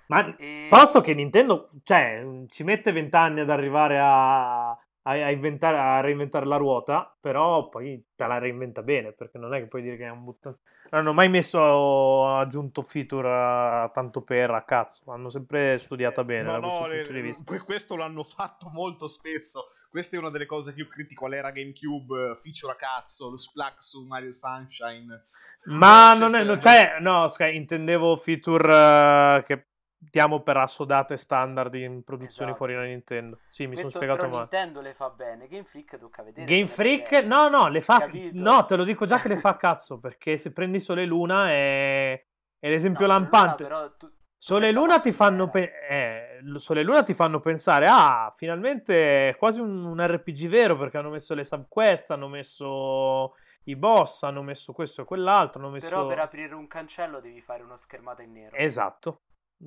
Ma 0.09 0.37
E... 0.37 0.67
Posto 0.69 1.01
che 1.01 1.15
Nintendo, 1.15 1.69
cioè, 1.85 2.25
ci 2.49 2.65
mette 2.65 2.93
vent'anni 2.93 3.41
ad 3.41 3.51
arrivare 3.51 3.99
a, 3.99 4.71
a- 4.71 4.77
a 5.03 5.31
inventare, 5.31 5.77
a 5.79 6.01
reinventare 6.01 6.45
la 6.47 6.57
ruota, 6.57 7.15
però 7.21 7.69
poi 7.69 8.03
te 8.15 8.27
la 8.27 8.39
reinventa 8.39 8.83
bene, 8.83 9.13
perché 9.13 9.39
non 9.39 9.55
è 9.55 9.59
che 9.61 9.67
puoi 9.67 9.83
dire 9.83 9.97
che 9.97 10.05
è 10.07 10.11
un 10.11 10.25
buttato. 10.25 10.59
Non 10.91 11.03
hanno 11.03 11.13
mai 11.13 11.29
messo, 11.29 12.27
aggiunto 12.37 12.81
feature 12.83 13.29
a- 13.29 13.91
tanto 13.93 14.23
per 14.23 14.51
a 14.51 14.63
cazzo, 14.65 15.11
hanno 15.13 15.29
sempre 15.29 15.77
studiata 15.79 16.25
bene 16.25 16.45
No, 16.45 16.59
no, 16.59 16.87
questo 16.87 17.13
le- 17.53 17.59
questo 17.65 17.97
l'hanno 17.97 18.25
fatto 18.25 18.71
molto 18.71 19.07
spesso. 19.07 19.65
Questa 19.91 20.17
è 20.17 20.19
una 20.19 20.31
delle 20.31 20.47
cose 20.47 20.73
che 20.75 20.81
io 20.81 20.89
critico 20.89 21.27
all'era 21.27 21.51
GameCube, 21.51 22.31
eh, 22.31 22.37
feature 22.37 22.73
a 22.73 22.77
cazzo, 22.77 23.31
lo 23.31 23.37
splack 23.37 23.83
su 23.83 24.05
Mario 24.05 24.33
Sunshine. 24.35 25.23
Ma 25.65 26.11
Cioè, 26.13 26.19
non 26.21 26.35
è, 26.35 26.45
no, 26.45 26.53
eh, 26.55 26.61
cioè, 26.61 26.97
no, 27.01 27.27
intendevo 27.51 28.17
feature 28.17 28.73
eh, 29.39 29.43
che 29.45 29.67
diamo 30.01 30.41
per 30.43 30.57
assodate 30.57 31.17
standard 31.17 31.75
in 31.75 32.05
produzioni 32.05 32.51
Esatto. 32.51 32.55
fuori 32.57 32.75
da 32.75 32.83
Nintendo. 32.83 33.39
Sì, 33.49 33.67
mi 33.67 33.77
sono 33.77 33.89
spiegato 33.89 34.29
male. 34.29 34.49
Nintendo 34.51 34.81
le 34.81 34.95
fa 34.95 35.11
bene. 35.11 35.49
Game 35.49 35.65
Freak 35.65 35.99
tocca 35.99 36.23
vedere. 36.23 36.47
Game 36.47 36.69
Freak, 36.69 37.11
bene. 37.11 37.27
no, 37.27 37.49
no, 37.49 37.69
le 37.69 37.81
fa. 37.81 37.99
Capito? 37.99 38.31
No, 38.39 38.65
te 38.65 38.77
lo 38.77 38.85
dico 38.85 39.07
già 39.07 39.19
che 39.21 39.29
le 39.29 39.37
fa 39.39 39.57
cazzo. 39.57 39.99
Perché 39.99 40.37
se 40.37 40.53
prendi 40.53 40.79
Sole 40.79 41.03
e 41.03 41.07
Luna 41.07 41.51
è, 41.51 42.25
è 42.59 42.69
l'esempio 42.69 43.07
No, 43.07 43.13
lampante. 43.13 43.65
però 43.65 43.91
tu- 43.97 44.11
Sole 44.41 44.69
e 44.69 44.73
Luna 44.73 45.01
ti 45.01 45.11
fanno, 45.11 45.51
pe- 45.51 45.73
eh, 45.89 46.41
Sole 46.59 46.81
e 46.81 46.85
Luna 46.85 47.03
ti 47.03 47.13
fanno 47.13 47.41
pensare, 47.41 47.87
ah, 47.91 48.33
finalmente 48.37 49.31
è 49.31 49.37
quasi 49.37 49.59
un, 49.59 49.85
un 49.85 50.01
RPG 50.01 50.47
vero 50.47 50.77
perché 50.77 50.97
hanno 50.97 51.11
messo 51.11 51.35
le 51.35 51.45
subquest, 51.45 52.13
hanno 52.13 52.29
messo 52.29 53.35
i 53.65 53.75
boss, 53.75 54.23
hanno 54.23 54.43
messo 54.43 54.73
questo 54.73 55.03
e 55.03 55.05
quell'altro, 55.05 55.69
messo... 55.69 55.89
Però 55.89 56.07
per 56.07 56.21
aprire 56.21 56.55
un 56.55 56.69
cancello 56.69 57.19
devi 57.19 57.41
fare 57.43 57.65
una 57.65 57.77
schermata 57.79 58.23
in 58.23 58.31
nero. 58.33 58.55
Esatto. 58.57 59.23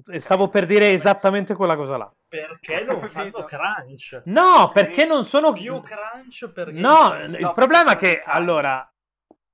E 0.10 0.20
stavo 0.20 0.48
per 0.48 0.66
dire 0.66 0.92
esattamente 0.92 1.54
quella 1.54 1.76
cosa 1.76 1.98
là. 1.98 2.14
Perché 2.28 2.84
non 2.84 3.06
fanno 3.08 3.44
crunch? 3.44 4.22
No, 4.26 4.72
perché 4.74 5.06
non 5.06 5.26
sono 5.26 5.52
Più 5.52 5.82
crunch 5.82 6.50
perché... 6.52 6.80
No, 6.80 7.14
il 7.26 7.38
No, 7.40 7.52
problema 7.52 7.94
è 7.94 7.98
che 7.98 8.22
allora 8.26 8.86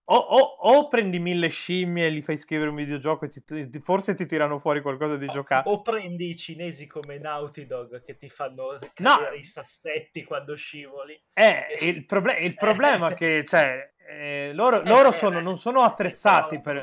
o, 0.09 0.15
o- 0.15 0.39
o 0.75 0.87
prendi 0.87 1.19
mille 1.19 1.49
scimmie 1.49 2.05
e 2.05 2.09
li 2.09 2.21
fai 2.21 2.37
scrivere 2.37 2.69
un 2.69 2.75
videogioco 2.75 3.25
e 3.25 3.29
ti- 3.29 3.43
ti- 3.69 3.79
forse 3.81 4.13
ti 4.13 4.25
tirano 4.27 4.59
fuori 4.59 4.81
qualcosa 4.81 5.17
di 5.17 5.27
giocare. 5.27 5.67
O 5.69 5.81
prendi 5.81 6.29
i 6.29 6.35
cinesi 6.37 6.85
come 6.87 7.17
Naughty 7.17 7.65
Dog 7.65 8.03
che 8.05 8.15
ti 8.15 8.29
fanno 8.29 8.77
No. 8.97 9.17
i 9.35 9.43
sassetti 9.43 10.23
quando 10.23 10.55
scivoli. 10.55 11.19
Eh, 11.33 11.65
il, 11.81 12.05
proble- 12.05 12.39
il 12.39 12.53
problema 12.53 13.09
è 13.09 13.15
che 13.15 13.43
cioè, 13.45 13.91
eh, 14.07 14.51
loro, 14.53 14.81
loro 14.83 15.11
sono- 15.11 15.39
non 15.41 15.57
sono 15.57 15.81
attrezzati 15.81 16.55
per... 16.61 16.75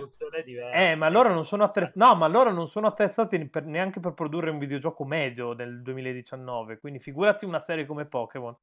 Eh, 0.72 0.96
ma 0.96 1.08
loro 1.08 1.32
non 1.32 1.44
sono, 1.44 1.64
attre- 1.64 1.92
no, 1.94 2.14
ma 2.14 2.26
loro 2.26 2.52
non 2.52 2.68
sono 2.68 2.86
attrezzati 2.86 3.48
per- 3.48 3.64
neanche 3.64 4.00
per 4.00 4.12
produrre 4.12 4.50
un 4.50 4.58
videogioco 4.58 5.04
medio 5.04 5.54
del 5.54 5.82
2019. 5.82 6.78
Quindi 6.78 6.98
figurati 7.00 7.44
una 7.44 7.60
serie 7.60 7.86
come 7.86 8.04
Pokémon. 8.06 8.54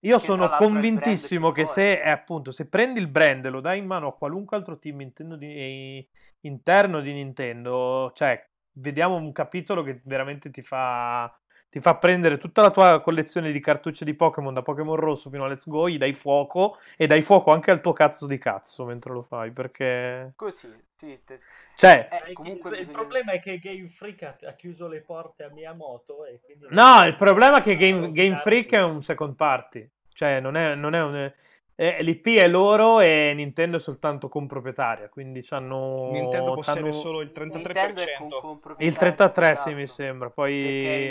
Io 0.00 0.18
sono 0.18 0.44
convintissimo 0.58 1.50
che 1.52 1.62
se, 1.66 1.92
eh, 2.02 2.10
appunto, 2.10 2.50
se 2.50 2.68
prendi 2.68 3.00
il 3.00 3.08
brand 3.08 3.44
e 3.44 3.48
lo 3.48 3.60
dai 3.60 3.78
in 3.78 3.86
mano 3.86 4.08
a 4.08 4.14
qualunque 4.14 4.56
altro 4.56 4.78
team 4.78 5.02
di- 5.36 5.46
eh, 5.46 6.08
interno 6.40 7.00
di 7.00 7.12
Nintendo, 7.12 8.12
cioè, 8.14 8.46
vediamo 8.78 9.14
un 9.16 9.32
capitolo 9.32 9.82
che 9.82 10.00
veramente 10.04 10.50
ti 10.50 10.62
fa, 10.62 11.34
ti 11.76 11.82
fa 11.82 11.94
prendere 11.96 12.38
tutta 12.38 12.62
la 12.62 12.70
tua 12.70 13.02
collezione 13.02 13.52
di 13.52 13.60
cartucce 13.60 14.06
di 14.06 14.14
Pokémon, 14.14 14.54
da 14.54 14.62
Pokémon 14.62 14.96
Rosso 14.96 15.28
fino 15.28 15.44
a 15.44 15.48
Let's 15.48 15.68
Go, 15.68 15.90
gli 15.90 15.98
dai 15.98 16.14
fuoco 16.14 16.78
e 16.96 17.06
dai 17.06 17.20
fuoco 17.20 17.52
anche 17.52 17.70
al 17.70 17.82
tuo 17.82 17.92
cazzo 17.92 18.26
di 18.26 18.38
cazzo 18.38 18.86
mentre 18.86 19.12
lo 19.12 19.20
fai, 19.20 19.50
perché... 19.50 20.32
Così, 20.36 20.72
sì. 20.96 21.18
te- 21.22 21.40
Cioè, 21.76 22.08
Eh, 22.28 22.32
comunque 22.32 22.70
il, 22.70 22.76
bisogna- 22.86 22.96
problema 22.96 23.32
è 23.32 23.40
che 23.40 23.58
Game 23.58 23.88
Freak 23.88 24.22
ha, 24.22 24.36
ha 24.48 24.52
chiuso 24.52 24.88
le 24.88 25.02
porte 25.02 25.44
a 25.44 25.50
Miyamoto 25.50 26.24
e 26.24 26.40
quindi... 26.42 26.64
No, 26.70 27.04
il 27.04 27.14
problema 27.14 27.58
è 27.58 27.60
che 27.60 27.76
Game, 27.76 28.10
Game 28.10 28.36
Freak 28.36 28.72
è 28.72 28.82
un 28.82 29.02
second 29.02 29.34
party, 29.34 29.86
cioè 30.14 30.40
non 30.40 30.56
è, 30.56 30.74
non 30.74 30.94
è 30.94 31.02
un... 31.02 31.30
eh, 31.78 32.02
L'IP 32.02 32.26
è 32.38 32.48
loro 32.48 33.00
e 33.00 33.32
Nintendo 33.34 33.76
è 33.76 33.80
soltanto 33.80 34.28
comproprietaria, 34.30 35.10
quindi 35.10 35.42
c'hanno... 35.42 36.08
Nintendo 36.10 36.54
possiede 36.54 36.80
c'hanno- 36.80 36.92
solo 36.92 37.20
il 37.20 37.30
Nintendo 37.34 37.68
è 37.68 37.92
33%. 37.92 38.16
con- 38.18 38.28
con 38.40 38.50
Il 38.78 38.94
proprietà, 38.94 39.28
33 39.30 39.50
esatto. 39.50 39.68
sì 39.68 39.74
mi 39.74 39.86
sembra, 39.86 40.26
è 40.26 40.28
in 40.28 40.34
poi... 40.34 41.08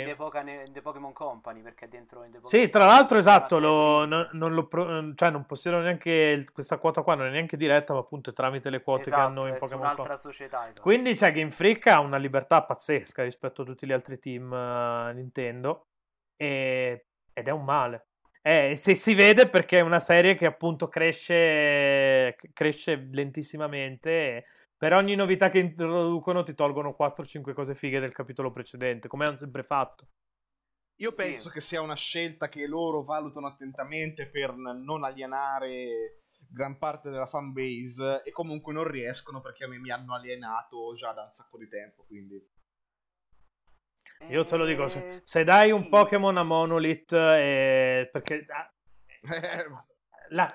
In 0.66 0.72
The 0.72 0.80
Pokémon 0.82 1.12
Company, 1.12 1.62
perché 1.62 1.84
è 1.84 1.88
dentro 1.88 2.24
in 2.24 2.32
The 2.32 2.38
Sì, 2.42 2.68
tra 2.68 2.84
l'altro 2.84 3.16
esatto, 3.18 3.58
lo- 3.60 4.04
non, 4.06 4.28
non 4.32 4.54
lo 4.54 4.66
pro- 4.66 5.14
cioè 5.14 5.30
non 5.30 5.46
possiedono 5.46 5.84
neanche 5.84 6.10
il- 6.10 6.50
questa 6.50 6.78
quota 6.78 7.02
qua, 7.02 7.14
non 7.14 7.26
è 7.26 7.30
neanche 7.30 7.56
diretta, 7.56 7.92
ma 7.92 8.00
appunto 8.00 8.30
è 8.30 8.32
tramite 8.32 8.68
le 8.68 8.82
quote 8.82 9.04
che 9.04 9.10
Esatto, 9.10 9.22
hanno 9.24 9.46
in 9.46 9.52
è 9.52 9.52
su 9.52 9.58
Pokémon 9.60 9.94
Company. 9.94 10.18
società. 10.20 10.62
esatto. 10.64 10.82
Quindi 10.82 11.14
c'è 11.14 11.30
Game 11.32 11.50
Freak 11.50 11.86
ha 11.86 12.00
una 12.00 12.16
libertà 12.16 12.64
pazzesca 12.64 13.22
rispetto 13.22 13.62
a 13.62 13.64
tutti 13.64 13.86
gli 13.86 13.92
altri 13.92 14.18
team 14.18 14.52
eh, 14.52 15.12
Nintendo 15.14 15.82
e- 16.36 17.06
ed 17.32 17.46
è 17.46 17.50
un 17.52 17.62
male. 17.64 18.06
Eh, 18.46 18.76
se 18.76 18.94
si 18.94 19.14
vede 19.14 19.48
perché 19.48 19.78
è 19.78 19.80
una 19.80 19.98
serie 19.98 20.36
che 20.36 20.46
appunto 20.46 20.86
cresce, 20.86 22.36
cresce 22.52 23.08
lentissimamente. 23.10 24.10
e 24.10 24.44
Per 24.76 24.92
ogni 24.92 25.16
novità 25.16 25.50
che 25.50 25.58
introducono 25.58 26.44
ti 26.44 26.54
tolgono 26.54 26.94
4-5 26.96 27.52
cose 27.52 27.74
fighe 27.74 27.98
del 27.98 28.12
capitolo 28.12 28.52
precedente, 28.52 29.08
come 29.08 29.24
hanno 29.24 29.36
sempre 29.36 29.64
fatto. 29.64 30.06
Io 31.00 31.12
penso 31.12 31.50
che 31.50 31.58
sia 31.58 31.80
una 31.80 31.96
scelta 31.96 32.48
che 32.48 32.68
loro 32.68 33.02
valutano 33.02 33.48
attentamente 33.48 34.28
per 34.28 34.54
non 34.54 35.02
alienare 35.02 36.20
gran 36.48 36.78
parte 36.78 37.10
della 37.10 37.26
fanbase 37.26 38.22
e 38.22 38.30
comunque 38.30 38.72
non 38.72 38.86
riescono 38.86 39.40
perché 39.40 39.64
a 39.64 39.68
me 39.68 39.78
mi 39.78 39.90
hanno 39.90 40.14
alienato 40.14 40.94
già 40.94 41.12
da 41.12 41.24
un 41.24 41.32
sacco 41.32 41.58
di 41.58 41.66
tempo, 41.68 42.04
quindi... 42.06 42.40
Io 44.28 44.44
te 44.44 44.56
lo 44.56 44.64
dico, 44.64 44.88
se, 44.88 44.98
Eh, 44.98 45.20
se 45.24 45.44
dai 45.44 45.70
un. 45.70 45.88
Pokémon 45.88 46.36
a 46.36 46.42
Monolith, 46.42 47.12
eh, 47.12 48.08
perché 48.10 48.46
ah, 48.48 48.70
Eh, 49.22 49.66
La... 50.30 50.48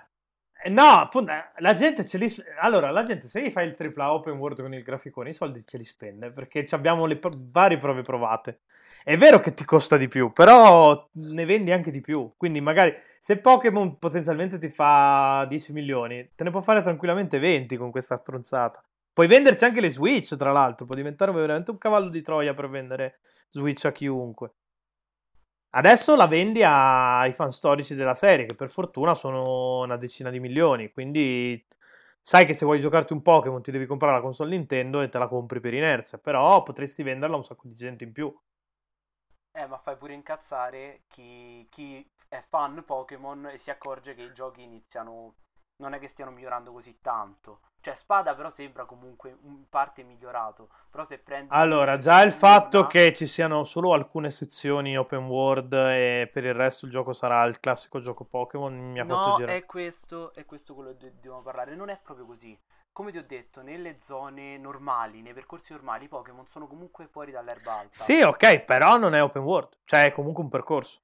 eh, 0.63 0.69
No, 0.69 0.99
appunto, 0.99 1.31
la 1.57 1.73
gente 1.73 2.05
ce 2.05 2.17
li... 2.17 2.27
Allora, 2.59 2.91
la 2.91 3.03
gente 3.03 3.27
se 3.27 3.41
gli 3.41 3.49
fai 3.49 3.67
il 3.67 3.73
tripla 3.75 4.11
open 4.13 4.37
world 4.37 4.61
con 4.61 4.73
il 4.73 4.83
graficone, 4.83 5.29
i 5.29 5.33
soldi 5.33 5.65
ce 5.65 5.77
li 5.77 5.83
spende, 5.83 6.31
perché 6.31 6.67
abbiamo 6.71 7.05
le 7.05 7.17
pro- 7.17 7.31
varie 7.35 7.77
prove 7.77 8.01
provate. 8.01 8.59
È 9.03 9.17
vero 9.17 9.39
che 9.39 9.53
ti 9.53 9.63
costa 9.65 9.97
di 9.97 10.07
più, 10.07 10.31
però 10.31 11.09
ne 11.13 11.45
vendi 11.45 11.71
anche 11.71 11.89
di 11.91 12.01
più. 12.01 12.33
Quindi 12.37 12.61
magari 12.61 12.93
se 13.19 13.37
Pokémon 13.37 13.97
potenzialmente 13.97 14.59
ti 14.59 14.69
fa 14.69 15.45
10 15.47 15.73
milioni, 15.73 16.31
te 16.35 16.43
ne 16.43 16.51
può 16.51 16.61
fare 16.61 16.81
tranquillamente 16.83 17.39
20 17.39 17.77
con 17.77 17.89
questa 17.89 18.15
stronzata. 18.17 18.79
Puoi 19.13 19.27
venderci 19.27 19.65
anche 19.65 19.81
le 19.81 19.89
Switch, 19.89 20.35
tra 20.37 20.51
l'altro, 20.51 20.85
può 20.85 20.95
diventare 20.95 21.31
veramente 21.31 21.71
un 21.71 21.77
cavallo 21.77 22.09
di 22.09 22.21
Troia 22.21 22.53
per 22.53 22.69
vendere 22.69 23.19
Switch 23.51 23.85
a 23.85 23.91
chiunque. 23.91 24.53
Adesso 25.73 26.15
la 26.15 26.27
vendi 26.27 26.63
ai 26.63 27.31
fan 27.31 27.51
storici 27.51 27.95
della 27.95 28.13
serie, 28.13 28.45
che 28.45 28.55
per 28.55 28.69
fortuna 28.69 29.13
sono 29.13 29.79
una 29.81 29.95
decina 29.97 30.29
di 30.29 30.39
milioni. 30.39 30.91
Quindi 30.91 31.65
sai 32.21 32.45
che 32.45 32.53
se 32.53 32.65
vuoi 32.65 32.79
giocarti 32.81 33.13
un 33.13 33.21
Pokémon 33.21 33.61
ti 33.61 33.71
devi 33.71 33.85
comprare 33.85 34.15
la 34.15 34.21
console 34.21 34.49
Nintendo 34.49 35.01
e 35.01 35.09
te 35.09 35.17
la 35.17 35.27
compri 35.27 35.59
per 35.59 35.73
inerzia. 35.73 36.17
Però 36.17 36.61
potresti 36.63 37.03
venderla 37.03 37.35
a 37.35 37.37
un 37.37 37.45
sacco 37.45 37.67
di 37.67 37.75
gente 37.75 38.03
in 38.03 38.11
più. 38.11 38.33
Eh, 39.53 39.65
ma 39.67 39.77
fai 39.77 39.97
pure 39.97 40.13
incazzare 40.13 41.03
chi, 41.07 41.67
chi 41.69 42.05
è 42.27 42.43
fan 42.49 42.83
Pokémon 42.85 43.47
e 43.47 43.59
si 43.59 43.69
accorge 43.69 44.13
che 44.13 44.23
i 44.23 44.33
giochi 44.33 44.63
iniziano. 44.63 45.35
Non 45.81 45.93
è 45.93 45.99
che 45.99 46.09
stiano 46.09 46.31
migliorando 46.31 46.71
così 46.71 46.99
tanto. 47.01 47.61
Cioè, 47.81 47.97
Spada 47.99 48.35
però 48.35 48.51
sembra 48.55 48.85
comunque 48.85 49.35
in 49.43 49.67
parte 49.67 50.03
migliorato. 50.03 50.69
Però 50.91 51.05
se 51.07 51.17
prendi. 51.17 51.47
Allora, 51.51 51.97
già 51.97 52.21
il 52.21 52.31
fatto 52.31 52.85
che 52.85 53.11
ci 53.13 53.25
siano 53.25 53.63
solo 53.63 53.93
alcune 53.93 54.29
sezioni 54.29 54.95
open 54.95 55.25
world 55.25 55.73
e 55.73 56.29
per 56.31 56.43
il 56.43 56.53
resto 56.53 56.85
il 56.85 56.91
gioco 56.91 57.13
sarà 57.13 57.43
il 57.45 57.59
classico 57.59 57.99
gioco 57.99 58.23
Pokémon 58.23 58.91
mi 58.91 58.99
ha 58.99 59.05
fatto 59.05 59.29
No, 59.29 59.35
girare. 59.37 59.57
è 59.57 59.65
questo, 59.65 60.31
è 60.35 60.45
questo 60.45 60.75
quello 60.75 60.91
di 60.91 60.99
cui 60.99 61.11
dobbiamo 61.15 61.41
parlare. 61.41 61.75
Non 61.75 61.89
è 61.89 61.99
proprio 62.03 62.27
così. 62.27 62.55
Come 62.93 63.11
ti 63.11 63.17
ho 63.17 63.25
detto, 63.25 63.61
nelle 63.61 63.99
zone 64.05 64.57
normali, 64.59 65.21
nei 65.21 65.33
percorsi 65.33 65.71
normali, 65.71 66.05
i 66.05 66.09
Pokémon 66.09 66.45
sono 66.51 66.67
comunque 66.67 67.07
fuori 67.09 67.31
dall'erba 67.31 67.79
alta. 67.79 67.89
Sì, 67.93 68.21
ok, 68.21 68.59
però 68.59 68.97
non 68.97 69.15
è 69.15 69.23
open 69.23 69.41
world, 69.41 69.69
cioè 69.85 70.05
è 70.05 70.11
comunque 70.11 70.43
un 70.43 70.49
percorso. 70.49 70.99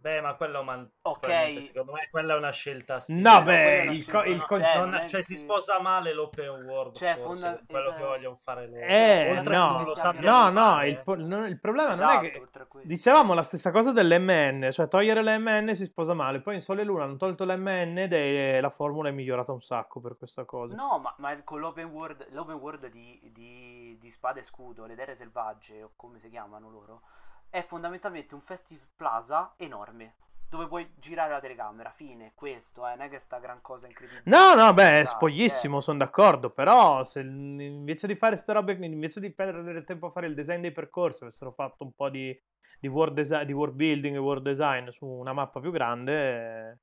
Beh, 0.00 0.22
ma 0.22 0.32
quello 0.34 0.62
man- 0.62 0.90
Ok. 1.02 1.60
secondo 1.60 1.92
me 1.92 2.08
quella 2.10 2.32
è 2.32 2.36
una 2.38 2.50
scelta 2.52 3.00
stile. 3.00 3.20
No, 3.20 3.42
beh, 3.42 3.82
il, 3.92 4.10
co- 4.10 4.22
il 4.24 4.36
no, 4.38 4.44
co- 4.46 4.58
cioè, 4.58 4.76
Non- 4.78 5.06
cioè, 5.06 5.20
si 5.22 5.34
che- 5.34 5.38
sposa 5.38 5.78
male 5.78 6.14
l'open 6.14 6.64
world, 6.64 6.96
Cioè, 6.96 7.18
forse, 7.18 7.42
fonda- 7.42 7.56
con 7.58 7.66
quello 7.66 7.88
che 7.90 7.94
esatto. 7.96 8.06
vogliono 8.08 8.36
fare 8.42 8.66
loro. 8.66 8.80
Eh, 8.80 9.34
Oltre 9.36 9.56
no, 9.56 9.66
che 9.68 9.72
non 9.74 9.84
lo 9.84 9.94
sappiano 9.94 10.50
no, 10.50 10.74
no, 10.76 10.84
il, 10.86 11.00
po- 11.02 11.16
non- 11.16 11.46
il 11.46 11.60
problema 11.60 11.94
non 11.94 12.08
è 12.08 12.26
Esatto, 12.26 12.66
che 12.78 12.86
dicevamo 12.86 13.34
la 13.34 13.42
stessa 13.42 13.70
cosa 13.70 13.92
dell'MN, 13.92 14.70
cioè 14.72 14.88
togliere 14.88 15.22
l'MN 15.22 15.74
si 15.74 15.84
sposa 15.84 16.14
male, 16.14 16.40
poi 16.40 16.54
in 16.54 16.60
Sole 16.62 16.80
e 16.80 16.84
Luna 16.84 17.04
hanno 17.04 17.16
tolto 17.16 17.44
l'MN 17.44 17.98
ed 17.98 18.14
è- 18.14 18.58
la 18.62 18.70
formula 18.70 19.10
è 19.10 19.12
migliorata 19.12 19.52
un 19.52 19.60
sacco 19.60 20.00
per 20.00 20.16
questa 20.16 20.46
cosa. 20.46 20.74
No, 20.76 20.98
ma, 20.98 21.14
ma 21.18 21.38
con 21.42 21.60
l'open 21.60 21.90
world, 21.90 22.26
l'open 22.30 22.54
world 22.56 22.86
di, 22.86 23.20
di, 23.34 23.98
di 24.00 24.10
Spada 24.12 24.40
e 24.40 24.44
Scudo, 24.44 24.86
le 24.86 24.94
terre 24.94 25.14
selvagge, 25.14 25.82
o 25.82 25.90
come 25.94 26.18
si 26.20 26.30
chiamano 26.30 26.70
loro, 26.70 27.02
è 27.50 27.64
fondamentalmente 27.66 28.34
un 28.34 28.40
festival 28.42 28.86
plaza 28.96 29.54
enorme, 29.56 30.14
dove 30.48 30.66
puoi 30.66 30.88
girare 30.96 31.32
la 31.32 31.40
telecamera, 31.40 31.90
fine, 31.90 32.32
questo, 32.34 32.86
eh, 32.86 32.90
non 32.96 33.02
è 33.02 33.08
che 33.08 33.20
sta 33.24 33.38
gran 33.38 33.60
cosa 33.60 33.86
incredibile. 33.86 34.22
No, 34.24 34.54
no, 34.54 34.72
beh, 34.72 35.00
è 35.00 35.04
spoglissimo, 35.04 35.78
eh. 35.78 35.80
sono 35.80 35.98
d'accordo, 35.98 36.50
però 36.50 37.02
se 37.02 37.20
invece 37.20 38.06
di 38.06 38.16
fare 38.16 38.32
queste 38.32 38.52
robe, 38.52 38.72
invece 38.72 39.20
di 39.20 39.30
perdere 39.32 39.84
tempo 39.84 40.06
a 40.06 40.10
fare 40.10 40.26
il 40.26 40.34
design 40.34 40.60
dei 40.60 40.72
percorsi, 40.72 41.24
avessero 41.24 41.52
fatto 41.52 41.84
un 41.84 41.92
po' 41.92 42.08
di, 42.08 42.36
di, 42.78 42.88
world, 42.88 43.14
desi- 43.14 43.44
di 43.44 43.52
world 43.52 43.74
building 43.74 44.14
e 44.14 44.18
world 44.18 44.42
design 44.42 44.88
su 44.88 45.06
una 45.06 45.32
mappa 45.32 45.60
più 45.60 45.70
grande, 45.70 46.70
eh, 46.70 46.78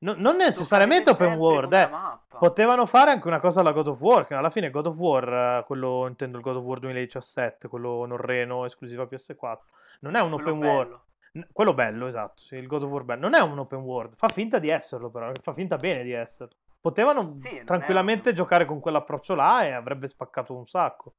no- 0.00 0.14
non 0.16 0.36
necessariamente 0.36 1.10
open 1.10 1.34
world, 1.34 1.72
eh. 1.72 1.90
Potevano 2.38 2.84
fare 2.86 3.10
anche 3.10 3.28
una 3.28 3.38
cosa 3.38 3.60
alla 3.60 3.72
God 3.72 3.88
of 3.88 4.00
War, 4.00 4.26
che 4.26 4.34
alla 4.34 4.50
fine 4.50 4.70
God 4.70 4.86
of 4.86 4.96
War, 4.96 5.28
eh, 5.60 5.64
quello 5.66 6.06
intendo 6.08 6.38
il 6.38 6.42
God 6.42 6.56
of 6.56 6.64
War 6.64 6.78
2017, 6.78 7.68
quello 7.68 8.04
norreno 8.06 8.64
esclusiva 8.64 9.04
PS4, 9.04 9.58
non 10.04 10.16
è 10.16 10.20
un 10.20 10.32
Quello 10.34 10.50
open 10.50 10.62
world. 10.62 10.88
bello. 10.88 11.02
N- 11.32 11.48
Quello 11.52 11.74
bello, 11.74 12.06
esatto, 12.06 12.42
sì, 12.42 12.54
il 12.56 12.66
God 12.66 12.84
of 12.84 12.90
War 12.90 13.02
bello. 13.02 13.20
Non 13.22 13.34
è 13.34 13.40
un 13.40 13.58
open 13.58 13.80
world, 13.80 14.14
fa 14.16 14.28
finta 14.28 14.58
di 14.58 14.68
esserlo 14.68 15.10
però, 15.10 15.32
fa 15.40 15.52
finta 15.52 15.76
bene 15.78 16.02
di 16.02 16.12
esserlo. 16.12 16.54
Potevano 16.80 17.36
Sì, 17.40 17.62
tranquillamente 17.64 18.28
un- 18.28 18.34
giocare 18.34 18.64
con 18.66 18.78
quell'approccio 18.78 19.34
là 19.34 19.64
e 19.64 19.72
avrebbe 19.72 20.06
spaccato 20.06 20.54
un 20.54 20.66
sacco. 20.66 21.14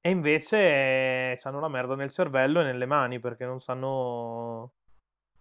E 0.00 0.10
invece 0.10 0.56
eh, 0.58 1.40
hanno 1.42 1.58
la 1.58 1.68
merda 1.68 1.96
nel 1.96 2.12
cervello 2.12 2.60
e 2.60 2.64
nelle 2.64 2.86
mani 2.86 3.18
perché 3.18 3.44
non 3.44 3.58
sanno 3.58 4.72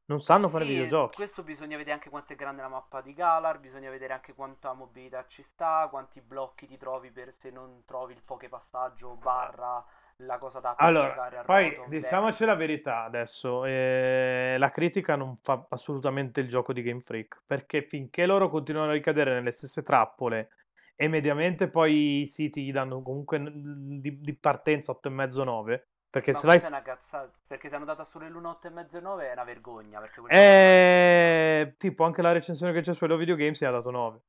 non 0.07 0.19
sanno 0.19 0.49
fare 0.49 0.65
Sì, 0.65 0.71
videogiochi. 0.71 1.15
Questo 1.15 1.43
bisogna 1.43 1.77
vedere 1.77 1.93
anche 1.95 2.09
quanto 2.09 2.33
è 2.33 2.35
grande 2.35 2.61
la 2.61 2.67
mappa 2.67 3.01
di 3.01 3.13
Galar, 3.13 3.59
bisogna 3.59 3.89
vedere 3.89 4.13
anche 4.13 4.33
quanta 4.33 4.73
mobilità 4.73 5.25
ci 5.27 5.43
sta, 5.43 5.87
quanti 5.89 6.21
blocchi 6.21 6.67
ti 6.67 6.77
trovi 6.77 7.09
per 7.11 7.33
se 7.39 7.49
non 7.49 7.83
trovi 7.85 8.13
il 8.13 8.21
pokepassaggio 8.23 9.15
barra 9.15 9.83
la 10.23 10.37
cosa 10.37 10.59
da 10.59 10.75
Allora, 10.77 11.43
poi 11.45 11.77
diciamoci 11.87 12.45
la 12.45 12.55
verità 12.55 13.03
adesso, 13.03 13.65
eh, 13.65 14.55
la 14.57 14.69
critica 14.69 15.15
non 15.15 15.37
fa 15.41 15.65
assolutamente 15.69 16.39
il 16.39 16.47
gioco 16.47 16.71
di 16.71 16.81
Game 16.81 17.01
Freak, 17.01 17.41
perché 17.45 17.81
finché 17.81 18.25
loro 18.25 18.47
continuano 18.49 18.91
a 18.91 18.93
ricadere 18.93 19.33
nelle 19.33 19.51
stesse 19.51 19.83
trappole 19.83 20.49
e 20.95 21.07
mediamente 21.09 21.69
poi 21.69 22.21
i 22.21 22.27
siti 22.27 22.63
gli 22.63 22.71
danno 22.71 23.01
comunque 23.01 23.41
di, 23.43 24.19
di 24.21 24.35
partenza 24.35 24.97
8,5-9, 25.03 25.81
Perché 26.15 26.31
Ma 26.31 26.37
se 26.37 26.47
vai... 26.47 26.59
è 26.59 26.67
una 26.67 26.81
cazzata. 26.81 27.29
Perché 27.45 27.67
se 27.67 27.75
hanno 27.75 27.83
dato 27.83 28.07
solo 28.09 28.25
l'1,8 28.29 28.67
e 28.67 28.69
mezzo 28.69 28.97
e 28.97 29.01
9 29.01 29.27
è 29.27 29.33
una 29.33 29.43
vergogna. 29.43 29.99
Perché 29.99 30.21
Eh, 30.29 31.75
tipo 31.77 32.05
anche 32.05 32.21
la 32.21 32.31
recensione 32.31 32.71
che 32.71 32.79
c'è 32.79 32.93
su 32.93 33.03
Hello 33.03 33.17
Video 33.17 33.35
Games 33.35 33.59
gli 33.59 33.65
ha 33.65 33.71
dato 33.71 33.91
9. 33.91 34.21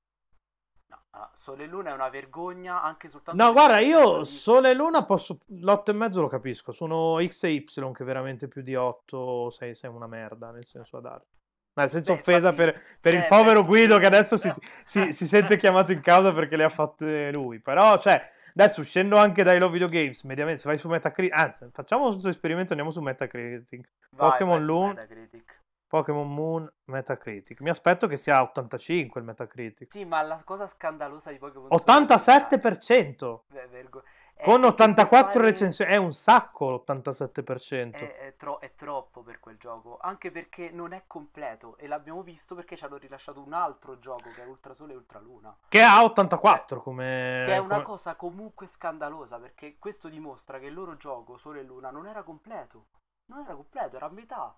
Ah, 1.19 1.31
Sole 1.33 1.65
e 1.65 1.67
Luna 1.67 1.91
è 1.91 1.93
una 1.95 2.11
vergogna 2.11 2.83
anche 2.83 3.09
soltanto. 3.09 3.43
No, 3.43 3.51
guarda, 3.53 3.81
il 3.81 3.89
io 3.89 4.25
Sole 4.25 4.71
e 4.71 4.75
Luna 4.75 5.05
posso... 5.05 5.39
L'8 5.47 5.83
e 5.87 5.93
mezzo 5.95 6.21
lo 6.21 6.27
capisco. 6.29 6.73
Sono 6.73 7.19
X 7.27 7.45
e 7.45 7.53
Y 7.53 7.93
che 7.93 8.05
veramente 8.05 8.49
più 8.49 8.61
di 8.61 8.75
8 8.75 9.49
sei, 9.49 9.75
sei 9.75 9.89
una 9.89 10.07
merda, 10.07 10.51
nel 10.51 10.67
senso 10.67 10.99
a 10.99 11.01
dare. 11.01 11.25
Nel 11.73 11.89
senso 11.89 12.13
Beh, 12.13 12.19
offesa 12.21 12.51
infatti- 12.51 12.71
per, 12.71 12.83
per 13.01 13.15
il 13.15 13.21
eh, 13.21 13.27
povero 13.27 13.63
beh, 13.63 13.67
Guido 13.67 13.99
che 13.99 14.07
adesso 14.07 14.37
si, 14.37 14.53
si- 14.85 15.13
si 15.13 15.27
sente 15.27 15.57
chiamato 15.57 15.93
in 15.93 16.03
causa 16.03 16.35
perché 16.35 16.57
le 16.57 16.65
ha 16.65 16.69
fatte 16.69 17.33
lui. 17.33 17.61
Però, 17.61 17.97
cioè, 17.99 18.29
adesso 18.55 18.83
uscendo 18.83 19.17
anche 19.17 19.43
dai 19.43 19.59
Love 19.59 19.73
Video 19.73 19.89
Games, 19.89 20.23
mediamente, 20.25 20.61
se 20.61 20.69
vai 20.69 20.77
su 20.77 20.87
Metacritic... 20.89 21.39
Anzi, 21.39 21.67
facciamo 21.73 22.11
questo 22.11 22.29
esperimento, 22.29 22.73
andiamo 22.73 22.91
su 22.91 23.01
Metacritic. 23.01 23.89
Vai, 24.11 24.31
Pokémon 24.33 24.63
Loon. 24.67 24.89
Metacritic. 24.89 25.65
Pokémon 25.97 26.33
Moon 26.33 26.73
Metacritic. 26.85 27.61
Mi 27.61 27.71
aspetto 27.71 28.07
che 28.07 28.17
sia 28.17 28.43
85 28.43 29.21
il 29.21 29.27
Metacritic. 29.27 29.93
Sì, 29.93 30.05
ma 30.05 30.21
la 30.23 30.43
cosa 30.45 30.67
scandalosa 30.69 31.31
di 31.31 31.39
Pokémon 31.39 31.69
87%! 31.71 33.41
È 33.53 33.67
vergo- 33.69 34.03
è 34.35 34.45
Con 34.45 34.61
che 34.61 34.67
84 34.67 35.33
fare- 35.33 35.51
recensioni. 35.51 35.91
È 35.93 35.97
un 35.97 36.13
sacco 36.13 36.71
l'87%. 36.71 37.93
È, 37.95 38.17
è 38.19 38.37
tro- 38.37 38.61
è 38.61 38.75
troppo 38.75 39.23
per 39.23 39.41
quel 39.41 39.57
gioco, 39.57 39.97
anche 39.99 40.31
perché 40.31 40.69
non 40.71 40.93
è 40.93 41.05
completo 41.07 41.79
e 41.79 41.87
l'abbiamo 41.87 42.23
visto 42.23 42.55
perché 42.55 42.77
ci 42.77 42.85
hanno 42.85 42.99
rilasciato 42.99 43.41
un 43.41 43.55
altro 43.55 43.99
gioco 43.99 44.29
che 44.35 44.43
è 44.43 44.47
Ultrasole 44.47 44.93
e 44.93 44.97
Ultraluna. 44.97 45.57
Che 45.69 45.81
ha 45.83 46.05
84 46.05 46.83
come... 46.83 47.45
Che 47.47 47.55
è 47.55 47.59
una 47.59 47.75
come- 47.77 47.85
cosa 47.85 48.15
comunque 48.15 48.67
scandalosa 48.75 49.39
perché 49.39 49.77
questo 49.79 50.09
dimostra 50.09 50.59
che 50.59 50.67
il 50.67 50.75
loro 50.75 50.99
gioco 50.99 51.39
Sole 51.39 51.61
e 51.61 51.63
Luna 51.63 51.91
non 51.91 52.07
era 52.07 52.23
completo. 52.23 52.89
Non 53.29 53.41
era 53.43 53.55
completo, 53.55 53.97
era 53.97 54.07
a 54.07 54.11
metà. 54.11 54.55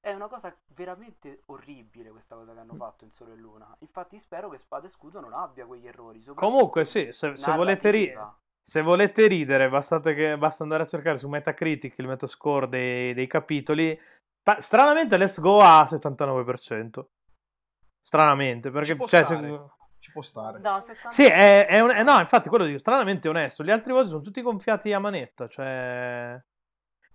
È 0.00 0.12
una 0.12 0.28
cosa 0.28 0.54
veramente 0.74 1.42
orribile 1.46 2.10
questa 2.10 2.36
cosa 2.36 2.52
che 2.52 2.60
hanno 2.60 2.74
Mm. 2.74 2.78
fatto 2.78 3.04
in 3.04 3.10
Sole 3.10 3.32
e 3.32 3.36
Luna. 3.36 3.76
Infatti 3.80 4.18
spero 4.20 4.48
che 4.48 4.58
Spada 4.58 4.86
e 4.86 4.90
Scudo 4.90 5.20
non 5.20 5.32
abbia 5.32 5.66
quegli 5.66 5.86
errori. 5.86 6.22
Comunque, 6.34 6.84
sì, 6.84 7.10
se, 7.12 7.36
se 7.36 7.52
volete 7.52 7.90
ri- 7.90 8.06
narrativa. 8.06 8.38
se 8.62 8.82
volete 8.82 9.26
ridere, 9.26 9.68
che- 10.14 10.38
basta 10.38 10.62
andare 10.62 10.84
a 10.84 10.86
cercare 10.86 11.18
su 11.18 11.28
Metacritic 11.28 11.98
il 11.98 12.06
metascore 12.06 12.68
dei, 12.68 13.12
dei 13.14 13.26
capitoli. 13.26 14.00
Pa- 14.40 14.60
stranamente, 14.60 15.16
Let's 15.16 15.40
Go 15.40 15.60
ha 15.60 15.84
79%. 15.84 17.10
Stranamente, 18.00 18.70
perché... 18.70 18.90
Ci 18.90 18.96
può 18.96 19.06
cioè, 19.08 19.24
stare. 19.24 19.48
se- 19.48 19.70
Ci 19.98 20.12
può 20.12 20.22
stare. 20.22 20.58
No, 20.60 20.80
70 20.80 21.10
Sì, 21.10 21.24
è, 21.24 21.66
è 21.66 21.80
un- 21.80 21.90
eh, 21.90 22.02
no, 22.04 22.20
infatti 22.20 22.48
quello 22.48 22.64
dico, 22.64 22.78
stranamente 22.78 23.28
onesto. 23.28 23.64
Gli 23.64 23.70
altri 23.70 23.92
voti 23.92 24.08
sono 24.08 24.22
tutti 24.22 24.40
gonfiati 24.42 24.92
a 24.92 25.00
manetta, 25.00 25.48
cioè... 25.48 26.40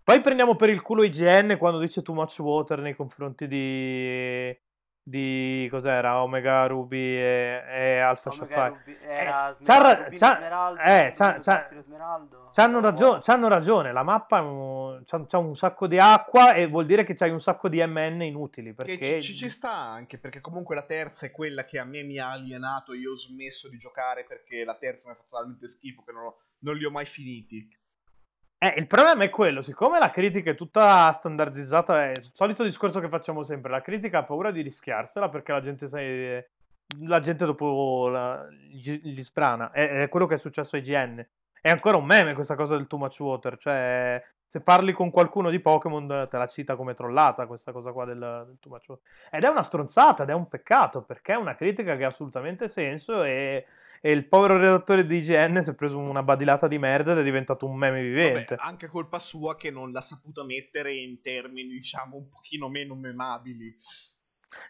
Poi 0.04 0.20
prendiamo 0.22 0.56
per 0.56 0.70
il 0.70 0.82
culo 0.82 1.04
IGN 1.04 1.56
quando 1.58 1.80
dice 1.80 2.02
too 2.02 2.14
much 2.14 2.38
water 2.40 2.80
nei 2.80 2.94
confronti 2.96 3.48
di... 3.48 4.54
di 5.02 5.68
cos'era? 5.72 6.22
Omega 6.22 6.66
Ruby 6.68 6.98
e, 6.98 7.64
e 7.70 7.98
Alpha 8.00 8.32
Sapphire. 8.32 8.84
Era 9.02 9.50
Eh, 9.52 9.56
Smeraldo, 9.60 9.64
c'ha- 9.64 9.94
Rubino 10.04 10.18
c'ha- 10.18 10.36
Smeraldo, 10.38 10.82
eh, 10.82 11.12
c'ha- 11.16 11.38
c'ha-. 11.40 11.68
C'hanno, 12.56 12.80
No, 12.80 12.86
ragio- 12.86 13.18
c'hanno 13.20 13.48
ragione, 13.48 13.92
la 13.92 14.04
mappa 14.04 14.38
è 14.38 14.42
un- 14.42 15.02
c'ha, 15.06 15.26
c'ha 15.26 15.38
un 15.40 15.56
sacco 15.56 15.88
di 15.88 15.98
acqua 15.98 16.54
e 16.54 16.68
vuol 16.68 16.86
dire 16.86 17.04
che 17.04 17.16
c'hai 17.16 17.32
un 17.32 17.40
sacco 17.40 17.68
di 17.68 17.82
MN 17.84 18.22
inutili, 18.22 18.70
Che 18.70 18.76
perché... 18.76 19.22
ci, 19.22 19.32
ci- 19.32 19.38
ci 19.38 19.50
sta 19.50 19.72
anche 19.74 20.20
perché 20.20 20.40
comunque 20.40 20.76
la 20.76 20.86
terza 20.86 21.26
è 21.26 21.32
quella 21.32 21.66
che 21.66 21.80
a 21.80 21.84
me 21.86 22.04
mi 22.04 22.20
ha 22.20 22.30
alienato 22.32 22.94
io 22.94 23.12
ho 23.12 23.16
smesso 23.16 23.70
di 23.70 23.78
giocare 23.78 24.24
perché 24.26 24.64
la 24.66 24.76
terza 24.76 25.08
mi 25.10 25.16
ha 25.16 25.18
fatto 25.18 25.36
talmente 25.36 25.68
schifo 25.68 26.04
che 26.04 26.12
non, 26.12 26.26
ho- 26.26 26.38
non 26.60 26.76
li 26.76 26.86
ho 26.86 26.92
mai 26.92 27.06
finiti 27.08 27.68
Eh, 28.64 28.76
il 28.78 28.88
problema 28.88 29.26
è 29.26 29.30
quello, 29.30 29.60
siccome 29.60 30.00
la 30.00 30.10
critica 30.10 30.52
è 30.52 30.56
tutta 30.56 31.12
standardizzata, 31.12 32.06
è 32.06 32.12
il 32.12 32.30
solito 32.32 32.64
discorso 32.64 33.02
che 33.02 33.10
facciamo 33.10 33.44
sempre, 33.44 33.70
la 33.70 33.82
critica 33.82 34.20
ha 34.20 34.24
paura 34.24 34.52
di 34.52 34.62
rischiarsela 34.62 35.28
perché 35.28 35.52
la 35.52 35.60
gente, 35.60 35.86
sai, 35.86 36.42
la 37.02 37.20
gente 37.20 37.46
dopo 37.46 38.08
la- 38.08 38.48
gli, 38.50 39.02
gli 39.04 39.22
sprana, 39.22 39.72
è, 39.72 40.04
è 40.04 40.08
quello 40.08 40.28
che 40.28 40.36
è 40.36 40.38
successo 40.38 40.78
a 40.78 40.80
IGN. 40.80 41.28
È 41.60 41.70
ancora 41.70 41.98
un 41.98 42.06
meme 42.06 42.34
questa 42.34 42.56
cosa 42.56 42.78
del 42.78 42.88
too 42.88 43.00
much 43.00 43.20
water, 43.20 43.58
cioè 43.58 44.24
se 44.46 44.62
parli 44.62 44.94
con 44.94 45.10
qualcuno 45.12 45.50
di 45.50 45.60
Pokémon 45.60 46.28
te 46.30 46.38
la 46.38 46.48
cita 46.48 46.78
come 46.78 46.94
trollata 46.94 47.48
questa 47.48 47.74
cosa 47.74 47.92
qua 47.92 48.06
del, 48.06 48.46
del 48.48 48.60
too 48.62 48.72
much 48.72 48.88
water. 48.88 49.04
Ed 49.30 49.44
è 49.44 49.50
una 49.50 49.64
stronzata 49.64 50.24
ed 50.24 50.30
è 50.30 50.34
un 50.34 50.48
peccato 50.48 51.02
perché 51.04 51.34
è 51.34 51.38
una 51.38 51.56
critica 51.56 51.98
che 51.98 52.06
ha 52.06 52.08
assolutamente 52.08 52.70
senso 52.70 53.24
e... 53.24 53.66
E 54.06 54.12
il 54.12 54.28
povero 54.28 54.58
redattore 54.58 55.06
di 55.06 55.20
IGN 55.20 55.64
si 55.64 55.70
è 55.70 55.76
preso 55.76 55.98
una 55.98 56.24
badilata 56.24 56.68
di 56.68 56.78
merda 56.78 57.14
ed 57.14 57.20
è 57.20 57.24
diventato 57.24 57.66
un 57.66 57.78
meme 57.78 58.02
vivente. 58.02 58.56
Vabbè, 58.56 58.68
anche 58.68 58.88
colpa 58.88 59.18
sua 59.18 59.56
che 59.56 59.72
non 59.72 59.94
l'ha 59.94 60.02
saputa 60.02 60.44
mettere 60.44 60.94
in 60.94 61.22
termini 61.22 61.70
diciamo 61.70 62.18
un 62.18 62.28
pochino 62.28 62.68
meno 62.68 62.96
memabili 62.96 63.78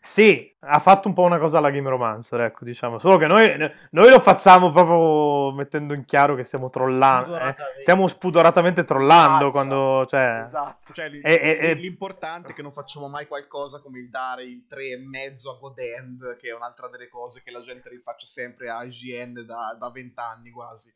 Sì, 0.02 0.54
ha 0.62 0.80
fatto 0.80 1.08
un 1.08 1.14
po' 1.14 1.22
una 1.24 1.38
cosa 1.40 1.58
alla 1.60 1.70
Game 1.70 1.90
Romancer, 1.90 2.42
ecco, 2.42 2.66
diciamo. 2.66 3.00
Solo 3.00 3.18
che 3.18 3.28
noi, 3.28 3.56
noi 3.92 4.10
lo 4.10 4.20
facciamo 4.20 4.70
proprio 4.72 5.52
mettendo 5.56 5.94
in 5.94 6.04
chiaro 6.06 6.36
che 6.36 6.44
stiamo 6.44 6.70
trollando. 6.70 7.38
eh. 7.38 7.56
Stiamo 7.80 8.08
spudoratamente 8.08 8.84
trollando 8.84 9.48
Ah, 9.48 9.52
quando, 9.52 10.06
cioè... 10.08 10.44
Esatto. 10.48 10.94
Cioè, 10.94 11.10
l- 11.10 11.22
E- 11.24 11.40
e- 11.42 11.58
e- 11.70 11.74
l'importante 11.76 12.52
è 12.52 12.54
che 12.54 12.62
non 12.62 12.72
facciamo 12.74 13.08
mai 13.08 13.28
qualcosa 13.28 13.80
come 13.82 14.00
il 14.00 14.10
dare 14.10 14.44
il 14.44 14.66
3,5 14.70 15.50
a 15.50 15.58
Godend, 15.60 16.36
che 16.38 16.50
è 16.50 16.54
un'altra 16.54 16.90
delle 16.90 17.08
cose 17.08 17.42
che 17.44 17.52
la 17.52 17.62
gente 17.62 17.88
rifaccia 17.90 18.26
sempre 18.26 18.70
a 18.70 18.84
IGN 18.84 19.46
da, 19.46 19.76
da 19.80 19.90
20 19.90 20.20
anni 20.20 20.52
quasi. 20.52 20.94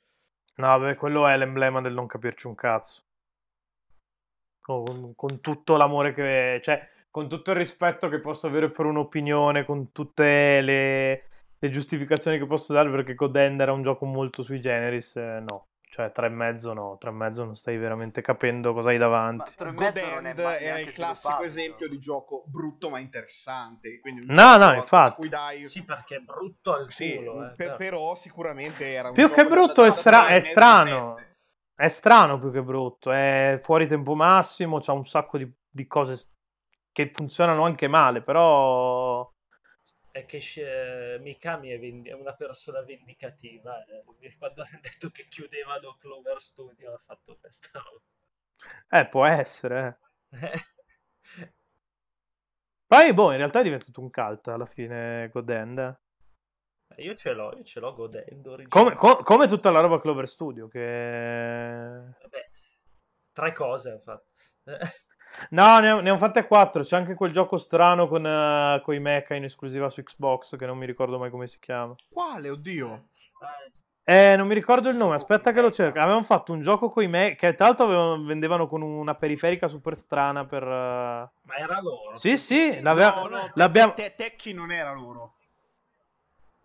No, 0.56 0.80
beh, 0.80 0.96
quello 0.96 1.28
è 1.28 1.38
l'emblema 1.38 1.82
del 1.82 1.94
non 1.94 2.08
capirci 2.08 2.48
un 2.48 2.56
cazzo. 2.56 3.04
Con, 4.62 5.14
con 5.16 5.40
tutto 5.40 5.78
l'amore 5.78 6.14
che... 6.14 6.60
Cioè, 6.62 6.90
con 7.10 7.28
tutto 7.28 7.52
il 7.52 7.58
rispetto 7.58 8.10
che 8.10 8.20
posso 8.20 8.48
avere 8.48 8.70
per 8.70 8.86
un'opinione, 8.86 9.66
con 9.66 9.92
tutte 9.92 10.62
le, 10.62 11.24
le 11.58 11.70
giustificazioni 11.70 12.38
che 12.38 12.46
posso 12.46 12.74
dare, 12.74 12.90
perché 12.90 13.16
Godend 13.16 13.60
era 13.60 13.74
un 13.74 13.84
gioco 13.84 14.06
molto 14.06 14.44
sui 14.44 14.62
generis, 14.62 15.16
eh, 15.16 15.40
no. 15.48 15.66
Cioè, 15.90 16.12
tre 16.12 16.28
e 16.28 16.30
mezzo 16.30 16.74
no, 16.74 16.98
tre 17.00 17.10
e 17.10 17.14
mezzo 17.14 17.44
non 17.44 17.56
stai 17.56 17.76
veramente 17.78 18.22
capendo 18.22 18.72
cosa 18.74 18.90
hai 18.90 19.00
davanti. 19.00 19.52
Godend 19.74 20.38
era 20.38 20.80
il 20.80 20.92
classico 20.92 21.16
sviluppato, 21.16 21.44
esempio 21.44 21.90
di 21.90 21.98
gioco 21.98 22.44
brutto 22.46 22.90
ma 22.90 23.00
interessante. 23.00 24.00
Quindi 24.00 24.22
un 24.22 24.28
No, 24.28 24.58
gioco 24.58 24.66
no, 24.66 24.74
infatti. 24.76 25.30
Dai... 25.30 25.68
Sì, 25.68 25.84
perché 25.84 26.18
è 26.18 26.20
brutto 26.20 26.74
al 26.74 26.92
Sì, 26.92 27.14
culo. 27.14 27.42
eh, 27.42 27.48
per- 27.48 27.56
però. 27.56 27.78
però 27.78 28.16
sicuramente 28.16 28.94
era 28.94 29.08
un 29.08 29.16
Più 29.16 29.28
gioco 29.28 29.42
che 29.42 29.48
brutto 29.48 29.84
è, 29.86 29.92
stra- 29.92 30.28
è 30.28 30.40
strano. 30.40 31.18
È 31.74 31.88
strano 31.88 32.40
più 32.40 32.52
che 32.52 32.62
brutto. 32.62 33.12
È 33.12 33.60
fuori 33.64 33.88
tempo 33.88 34.14
massimo. 34.14 34.80
C'ha 34.80 34.92
un 34.94 35.06
sacco 35.06 35.40
di, 35.40 35.52
di 35.68 35.88
cose 35.88 36.16
che 36.98 37.12
funzionano 37.14 37.64
anche 37.64 37.88
male. 37.88 38.24
Però. 38.24 39.32
È 40.10 40.26
che 40.26 40.42
eh, 40.56 41.20
Mikami 41.20 41.70
è, 41.70 41.78
vendi- 41.78 42.10
è 42.10 42.14
una 42.14 42.34
persona 42.34 42.82
vendicativa. 42.82 43.84
eh. 43.86 44.04
Quando 44.40 44.64
ha 44.64 44.68
detto 44.82 45.12
che 45.12 45.28
chiudevano 45.28 45.96
Clover 46.00 46.42
Studio 46.42 46.94
ha 46.94 46.98
fatto 47.06 47.38
questa 47.40 47.80
roba. 47.80 48.02
Eh, 48.90 49.08
può 49.10 49.26
essere. 49.26 50.00
eh. 50.32 50.52
Poi, 52.88 53.14
boh, 53.14 53.32
in 53.32 53.38
realtà 53.38 53.60
è 53.60 53.64
diventato 53.64 54.02
un 54.02 54.10
cult 54.10 54.48
alla 54.48 54.66
fine. 54.66 55.30
Godend. 55.32 55.78
eh. 55.78 57.04
Io 57.04 57.14
ce 57.14 57.34
l'ho, 57.34 57.54
io 57.56 57.64
ce 57.64 57.80
l'ho 57.80 57.94
godendo. 57.94 58.58
Come, 58.70 58.94
co- 58.96 59.22
come 59.22 59.46
tutta 59.46 59.70
la 59.70 59.82
roba 59.82 60.02
Clover 60.02 60.28
Studio. 60.28 60.68
Che. 60.68 60.80
Vabbè, 60.80 62.50
tre 63.34 63.54
cose 63.54 63.92
ha 63.92 64.00
fatto. 64.00 64.32
No, 65.52 65.80
ne, 65.80 65.92
ho- 65.92 66.00
ne 66.02 66.10
ho 66.10 66.18
fatte 66.18 66.46
quattro. 66.48 66.84
C'è 66.84 66.96
anche 66.96 67.14
quel 67.16 67.32
gioco 67.32 67.58
strano 67.58 68.08
con, 68.08 68.26
eh, 68.26 68.82
con 68.84 68.94
i 68.96 69.00
mecha 69.00 69.36
in 69.36 69.44
esclusiva 69.44 69.90
su 69.90 70.02
Xbox. 70.04 70.58
Che 70.58 70.66
non 70.66 70.78
mi 70.78 70.86
ricordo 70.86 71.18
mai 71.18 71.30
come 71.30 71.48
si 71.48 71.58
chiama. 71.60 71.94
Quale, 72.10 72.50
oddio? 72.50 73.04
Eh, 74.10 74.36
non 74.38 74.48
mi 74.48 74.54
ricordo 74.54 74.88
il 74.88 74.96
nome, 74.96 75.16
aspetta 75.16 75.52
che 75.52 75.62
lo 75.62 75.70
cerco. 75.70 76.00
Avevamo 76.00 76.24
fatto 76.24 76.54
un 76.54 76.62
gioco 76.62 76.88
con 76.88 77.04
i 77.04 77.08
me 77.08 77.36
che 77.36 77.54
tra 77.56 77.66
l'altro 77.66 77.86
avevano- 77.88 78.24
vendevano 78.24 78.66
con 78.66 78.82
una 78.82 79.16
periferica 79.16 79.68
super 79.68 79.96
strana 79.98 80.46
per... 80.46 80.64
eh, 80.64 80.68
Ma 80.68 81.56
era 81.58 81.82
loro. 81.82 82.16
Sì, 82.16 82.38
sì, 82.38 82.80
l'aveva- 82.80 83.16
No, 83.24 83.28
no, 83.28 83.52
l'abbiamo- 83.56 83.92
te- 83.94 84.14
Tecchi 84.16 84.54
non 84.54 84.72
era 84.72 84.94
loro. 84.94 85.34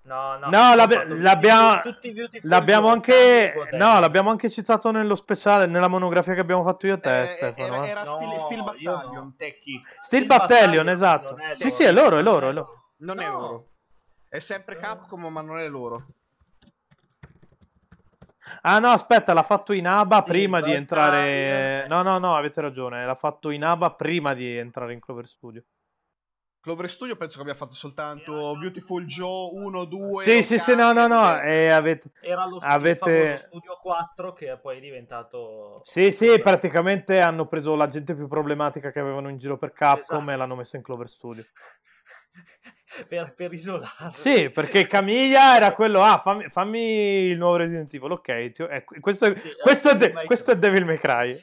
No, 0.04 0.36
no, 0.36 0.48
No, 0.48 0.74
l'abbiamo- 0.74 1.14
L'abbiamo 2.42 2.88
anche... 2.88 3.52
No, 3.72 4.00
l'abbiamo 4.00 4.30
anche 4.30 4.50
citato 4.50 4.90
nello 4.90 5.14
speciale, 5.14 5.66
nella 5.66 5.86
monografia 5.86 6.34
che 6.34 6.40
abbiamo 6.40 6.64
fatto 6.64 6.86
io 6.88 6.94
e 6.94 6.98
te, 7.00 7.22
Eh, 7.22 7.26
Stefano. 7.26 7.74
era 7.76 7.84
eh. 7.84 7.88
era 7.88 8.02
No, 8.02 8.16
Steel, 8.16 8.32
Steel 8.40 8.58
no. 8.58 8.64
Battalion, 8.64 9.36
Tecchi. 9.36 9.80
Steel 10.00 10.02
Steel 10.02 10.26
Battalion, 10.26 10.84
Battalion 10.86 10.88
esatto. 10.88 11.36
è 11.36 11.54
Sì, 11.54 11.70
sì, 11.70 11.84
è 11.84 11.92
loro, 11.92 12.18
è 12.18 12.22
loro, 12.22 12.48
è 12.48 12.52
loro. 12.52 12.84
Non 12.98 13.20
è 13.20 13.26
No. 13.26 13.38
loro. 13.40 13.66
È 14.28 14.38
sempre 14.40 14.76
Capcom, 14.76 15.24
ma 15.26 15.40
non 15.40 15.58
è 15.58 15.68
loro. 15.68 16.04
Ah 18.62 18.78
no, 18.80 18.88
aspetta, 18.90 19.32
l'ha 19.32 19.42
fatto 19.44 19.72
in 19.72 19.86
ABA 19.86 20.16
Steel 20.16 20.24
prima 20.24 20.60
di 20.60 20.72
entrare... 20.72 21.84
Battalion. 21.86 22.04
No, 22.04 22.10
no, 22.10 22.18
no, 22.18 22.34
avete 22.34 22.60
ragione, 22.60 23.06
l'ha 23.06 23.14
fatto 23.14 23.50
in 23.50 23.64
ABA 23.64 23.92
prima 23.92 24.34
di 24.34 24.56
entrare 24.56 24.92
in 24.92 25.00
Clover 25.00 25.26
Studio. 25.26 25.62
Clover 26.62 26.88
Studio 26.88 27.16
penso 27.16 27.36
che 27.38 27.42
abbia 27.42 27.54
fatto 27.54 27.74
soltanto 27.74 28.56
Beautiful 28.56 29.04
Joe 29.04 29.50
1, 29.52 29.84
2. 29.84 30.22
Sì, 30.22 30.42
sì, 30.44 30.58
sì, 30.60 30.76
no, 30.76 30.92
no, 30.92 31.08
no. 31.08 31.32
Okami, 31.32 31.48
E 31.50 31.68
avete... 31.70 32.10
Era 32.20 32.46
lo 32.46 32.58
Avete- 32.62 33.10
il 33.10 33.16
famoso 33.26 33.44
Studio 33.46 33.78
4 33.82 34.32
che 34.32 34.56
poi 34.62 34.76
è 34.76 34.80
diventato... 34.80 35.80
Sì, 35.82 36.12
sì, 36.12 36.38
praticamente 36.40 37.18
hanno 37.20 37.46
preso 37.48 37.74
la 37.74 37.88
gente 37.88 38.14
più 38.14 38.28
problematica 38.28 38.92
che 38.92 39.00
avevano 39.00 39.28
in 39.28 39.38
giro 39.38 39.58
per 39.58 39.72
Capcom 39.72 40.18
Esatto. 40.18 40.30
e 40.30 40.36
l'hanno 40.36 40.54
messa 40.54 40.76
in 40.76 40.84
Clover 40.84 41.08
Studio. 41.08 41.44
per, 43.08 43.34
per 43.34 43.52
isolarlo. 43.52 44.12
Sì, 44.12 44.48
perché 44.50 44.86
Camiglia 44.86 45.56
era 45.56 45.72
quello, 45.74 46.00
ah, 46.04 46.20
fammi, 46.22 46.48
fammi 46.48 46.78
il 47.30 47.38
nuovo 47.38 47.56
Resident 47.56 47.92
Evil, 47.92 48.12
ok, 48.12 48.50
ti- 48.52 48.62
eh, 48.62 48.84
questo, 49.00 49.26
è, 49.26 49.36
Sì, 49.36 49.50
questo, 49.60 49.88
è 49.90 49.96
Devil 49.96 50.08
De- 50.08 50.12
May 50.14 50.26
questo 50.26 50.50
è 50.52 50.54
Cry. 50.54 50.60
Devil 50.62 50.84
May 50.84 50.98
Cry. 50.98 51.42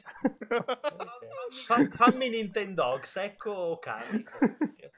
Fa- 1.66 1.88
fammi 1.90 2.28
Nintendogs, 2.30 3.16
ecco 3.16 3.52
Okami. 3.52 4.24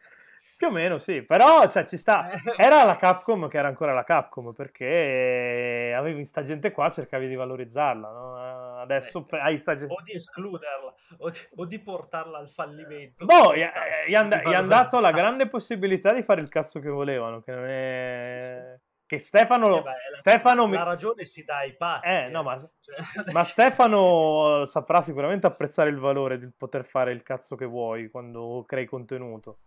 Più 0.62 0.70
o 0.70 0.75
meno, 0.75 0.98
sì, 0.98 1.22
però 1.22 1.68
cioè, 1.68 1.85
ci 1.85 1.96
sta. 1.96 2.31
Era 2.57 2.85
la 2.85 2.94
Capcom 2.94 3.48
che 3.48 3.59
era 3.59 3.66
ancora 3.66 3.92
la 3.92 4.05
Capcom, 4.05 4.53
perché 4.53 5.92
avevi 5.92 6.25
sta 6.25 6.42
gente 6.42 6.70
qua, 6.70 6.88
cercavi 6.88 7.27
di 7.27 7.35
valorizzarla, 7.35 8.09
no? 8.12 8.38
Eh, 8.38 8.81
Adesso 8.83 9.27
Eh, 9.29 9.38
hai 9.38 9.59
sta 9.59 9.75
gente... 9.75 9.92
o 9.92 10.01
di 10.05 10.12
escluderla 10.12 10.94
o 11.18 11.31
di, 11.31 11.38
o 11.57 11.66
di 11.66 11.81
portarla 11.81 12.38
al 12.38 12.48
fallimento. 12.48 13.25
Boh, 13.25 13.55
gli, 13.55 13.59
Questa- 13.59 13.81
gli 14.07 14.14
han, 14.14 14.29
di 14.29 14.37
gli 14.51 14.55
han 14.55 14.68
dato 14.68 15.01
la 15.01 15.11
grande 15.11 15.48
possibilità 15.48 16.12
di 16.12 16.22
fare 16.22 16.40
il 16.40 16.48
cazzo 16.48 16.79
che 16.79 16.88
volevano, 16.90 17.40
che 17.40 17.53
non 17.53 17.64
è... 17.66 18.79
Che 19.05 19.18
Stefano... 19.18 19.79
Eh 19.79 19.83
beh, 19.83 19.90
la, 20.12 20.18
Stefano 20.18 20.68
la 20.68 20.85
ragione 20.85 21.25
si 21.25 21.42
dà 21.42 21.57
ai 21.57 21.75
pazzi. 21.75 22.07
Eh, 22.07 22.29
no, 22.29 22.44
ma, 22.44 22.57
Cioè- 22.57 22.96
ma 23.35 23.42
Stefano 23.42 24.64
saprà 24.64 25.03
sicuramente 25.03 25.44
apprezzare 25.48 25.90
il 25.90 25.98
valore 25.98 26.38
di 26.38 26.48
poter 26.57 26.85
fare 26.85 27.11
il 27.11 27.25
cazzo 27.25 27.57
che 27.57 27.64
vuoi 27.64 28.11
quando 28.11 28.64
crei 28.64 28.87
contenuto. 28.87 29.59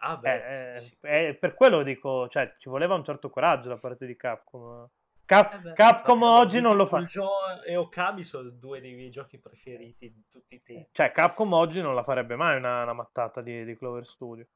Ah, 0.00 0.16
beh, 0.16 0.74
Eh, 0.74 0.80
sì, 0.80 0.86
sì. 0.88 0.96
eh, 1.02 1.36
per 1.38 1.54
quello 1.54 1.82
dico, 1.82 2.28
cioè, 2.28 2.54
ci 2.58 2.68
voleva 2.68 2.94
un 2.94 3.04
certo 3.04 3.30
coraggio 3.30 3.68
da 3.68 3.76
parte 3.76 4.06
di 4.06 4.16
Capcom. 4.16 4.88
Cap- 5.24 5.52
Eh 5.54 5.58
beh, 5.58 5.74
Capcom 5.74 6.22
infatti, 6.22 6.40
oggi 6.40 6.60
non 6.60 6.76
lo 6.76 6.86
fa. 6.86 7.04
E 7.66 7.76
Okami 7.76 8.24
sono 8.24 8.48
due 8.48 8.80
dei 8.80 8.94
miei 8.94 9.10
giochi 9.10 9.38
preferiti 9.38 10.10
di 10.10 10.24
tutti 10.30 10.54
i 10.54 10.62
tempi. 10.62 10.88
Cioè, 10.92 11.12
Capcom 11.12 11.52
oggi 11.52 11.82
non 11.82 11.94
la 11.94 12.02
farebbe 12.02 12.36
mai 12.36 12.56
una, 12.56 12.82
una 12.82 12.92
mattata 12.94 13.42
di, 13.42 13.64
di 13.64 13.76
Clover 13.76 14.06
Studio. 14.06 14.46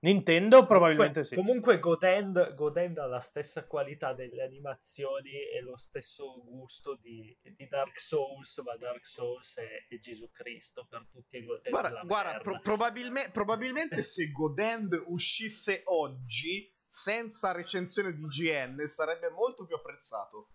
Nintendo 0.00 0.64
probabilmente 0.64 1.24
sì. 1.24 1.34
Comunque 1.34 1.80
godendo, 1.80 2.54
godendo 2.54 3.02
alla 3.02 3.18
stessa 3.18 3.66
qualità 3.66 4.12
delle 4.12 4.44
animazioni 4.44 5.30
e 5.30 5.60
lo 5.60 5.76
stesso 5.76 6.40
gusto 6.44 6.94
di, 6.94 7.36
di 7.42 7.66
Dark 7.66 7.98
Souls, 8.00 8.58
ma 8.58 8.76
Dark 8.76 9.04
Souls 9.04 9.56
è, 9.56 9.86
è 9.88 9.98
Gesù 9.98 10.30
Cristo 10.30 10.86
per 10.88 11.08
tutti 11.10 11.38
e 11.38 11.44
godendo 11.44 11.80
Guarda, 11.80 12.02
guarda, 12.04 12.38
pro- 12.38 12.60
probabilme- 12.60 13.30
probabilmente 13.32 14.02
se 14.02 14.30
Godend 14.30 15.02
uscisse 15.06 15.82
oggi 15.86 16.72
senza 16.86 17.50
recensione 17.50 18.14
di 18.14 18.24
GN 18.24 18.86
sarebbe 18.86 19.30
molto 19.30 19.66
più 19.66 19.74
apprezzato. 19.74 20.52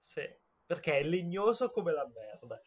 Sì, 0.00 0.22
perché 0.64 1.00
è 1.00 1.02
legnoso 1.02 1.70
come 1.72 1.92
la 1.92 2.06
merda. 2.06 2.60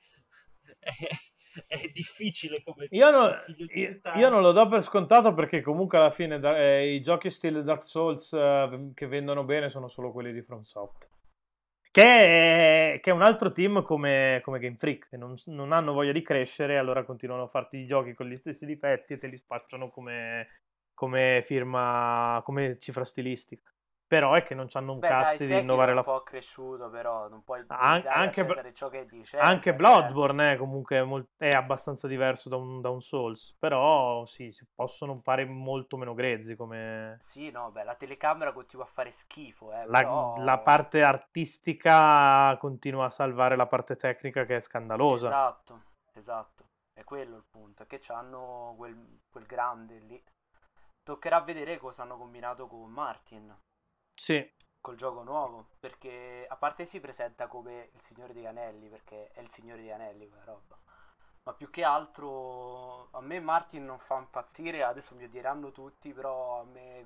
È, 1.67 1.89
difficile 1.91 2.61
come 2.63 2.87
Io, 2.91 3.09
non- 3.09 3.33
io- 3.73 3.99
io 4.15 4.29
non 4.29 4.41
lo 4.41 4.51
do 4.51 4.67
per 4.67 4.83
scontato 4.83 5.33
perché 5.33 5.61
comunque 5.61 5.97
alla 5.97 6.11
fine 6.11 6.39
da- 6.39 6.57
eh, 6.57 6.93
i 6.93 7.01
giochi 7.01 7.29
stile 7.29 7.63
Dark 7.63 7.83
Souls 7.83 8.33
eh, 8.33 8.91
che 8.93 9.07
vendono 9.07 9.43
bene 9.43 9.69
sono 9.69 9.87
solo 9.87 10.11
quelli 10.11 10.31
di 10.31 10.41
FromSoft. 10.41 11.07
Che 11.91 12.03
è, 12.03 12.99
che 13.01 13.09
è 13.09 13.13
un 13.13 13.23
altro 13.23 13.51
team 13.51 13.81
come, 13.81 14.41
come 14.43 14.59
Game 14.59 14.75
Freak, 14.77 15.09
che 15.09 15.17
non, 15.17 15.35
non 15.45 15.71
hanno 15.71 15.91
voglia 15.93 16.11
di 16.11 16.21
crescere, 16.21 16.77
allora 16.77 17.03
continuano 17.03 17.43
a 17.43 17.47
farti 17.47 17.77
i 17.77 17.87
giochi 17.87 18.13
con 18.13 18.27
gli 18.27 18.35
stessi 18.35 18.67
difetti 18.67 19.13
e 19.13 19.17
te 19.17 19.25
li 19.27 19.37
spacciano 19.37 19.89
come, 19.89 20.47
come 20.93 21.41
firma, 21.43 22.41
come 22.45 22.77
cifra 22.77 23.03
stilistica. 23.03 23.73
Però 24.09 24.33
è 24.33 24.41
che 24.41 24.55
non 24.55 24.67
hanno 24.73 24.93
un 24.93 24.99
Beh, 24.99 25.07
cazzo 25.07 25.45
dai, 25.45 25.47
di 25.47 25.59
innovare 25.59 25.91
è 25.91 25.93
la 25.93 25.99
un 25.99 26.03
po' 26.03 26.23
cresciuto, 26.23 26.89
però 26.89 27.29
non 27.29 27.43
puoi 27.43 27.63
An- 27.67 28.03
anche 28.07 28.43
Cesare 28.43 28.73
ciò 28.73 28.89
che 28.89 29.05
dice. 29.07 29.37
Anche 29.37 29.69
eh, 29.69 29.73
Bloodborne 29.73 30.53
è 30.53 30.57
comunque 30.57 31.03
mol- 31.03 31.27
è 31.37 31.49
abbastanza 31.49 32.07
diverso 32.07 32.49
da 32.49 32.55
un, 32.55 32.81
da 32.81 32.89
un 32.89 33.01
Souls, 33.01 33.55
però 33.59 34.25
sì, 34.25 34.51
si 34.51 34.65
possono 34.73 35.19
fare 35.19 35.45
molto 35.45 35.95
meno 35.95 36.15
grezzi 36.15 36.55
come 36.55 37.19
Sì, 37.31 37.51
no, 37.51 37.71
beh, 37.71 37.83
la 37.83 37.95
telecamera 37.95 38.51
continua 38.51 38.83
a 38.85 38.87
fare 38.87 39.13
schifo, 39.19 39.71
eh, 39.71 39.85
la, 39.85 39.99
però- 39.99 40.35
la 40.35 40.57
parte 40.59 41.01
artistica 41.03 42.55
continua 42.57 43.05
a 43.05 43.09
salvare 43.09 43.55
la 43.57 43.67
parte 43.67 43.95
tecnica 43.97 44.45
che 44.45 44.55
è 44.57 44.61
scandalosa. 44.61 45.27
Esatto, 45.27 45.81
esatto, 46.13 46.69
è 46.93 47.03
quello 47.03 47.35
il 47.37 47.43
punto, 47.49 47.83
è 47.83 47.87
che 47.87 48.01
hanno 48.07 48.73
quel, 48.77 49.19
quel 49.29 49.45
grande 49.45 49.99
lì. 49.99 50.23
Toccherà 51.03 51.41
vedere 51.41 51.77
cosa 51.77 52.03
hanno 52.03 52.17
combinato 52.17 52.67
con 52.67 52.89
Martin, 52.91 53.55
Sì, 54.19 54.45
col 54.81 54.97
gioco 54.97 55.23
nuovo, 55.23 55.69
perché 55.79 56.45
a 56.45 56.57
parte 56.57 56.85
si 56.87 56.99
presenta 56.99 57.47
come 57.47 57.89
il 57.93 58.01
Signore 58.01 58.33
degli 58.33 58.45
Anelli, 58.45 58.89
perché 58.89 59.29
è 59.31 59.39
il 59.39 59.49
Signore 59.53 59.79
degli 59.79 59.91
Anelli 59.91 60.27
quella 60.27 60.43
roba. 60.43 60.77
Ma 61.43 61.53
più 61.53 61.69
che 61.69 61.85
altro 61.85 63.07
a 63.11 63.21
me 63.21 63.39
Martin 63.39 63.85
non 63.85 63.97
fa 63.97 64.17
impazzire, 64.17 64.83
adesso 64.83 65.15
mi 65.15 65.23
odieranno 65.23 65.71
tutti, 65.71 66.11
però 66.11 66.59
a 66.59 66.65
me 66.65 67.05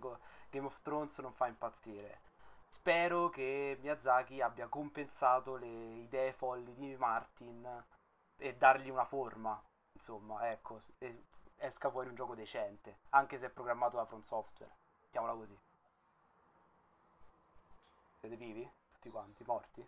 Game 0.49 0.65
of 0.65 0.81
Thrones 0.81 1.15
non 1.19 1.33
fa 1.33 1.45
impazzire. 1.45 2.21
Spero 2.65 3.29
che 3.29 3.77
Miyazaki 3.79 4.41
abbia 4.41 4.67
compensato 4.67 5.55
le 5.55 5.67
idee 5.67 6.33
folli 6.33 6.73
di 6.73 6.95
Martin 6.95 7.85
e 8.37 8.55
dargli 8.55 8.89
una 8.89 9.05
forma, 9.05 9.63
insomma, 9.93 10.49
ecco, 10.49 10.79
esca 11.57 11.91
fuori 11.91 12.09
un 12.09 12.15
gioco 12.15 12.33
decente, 12.33 13.01
anche 13.09 13.37
se 13.37 13.45
è 13.45 13.49
programmato 13.49 13.97
da 13.97 14.05
From 14.05 14.23
Software, 14.23 14.75
mettiamola 15.03 15.33
così. 15.33 15.55
Siete 18.23 18.37
vivi? 18.37 18.65
Tutti 18.89 19.09
quanti? 19.09 19.43
Morti? 19.45 19.85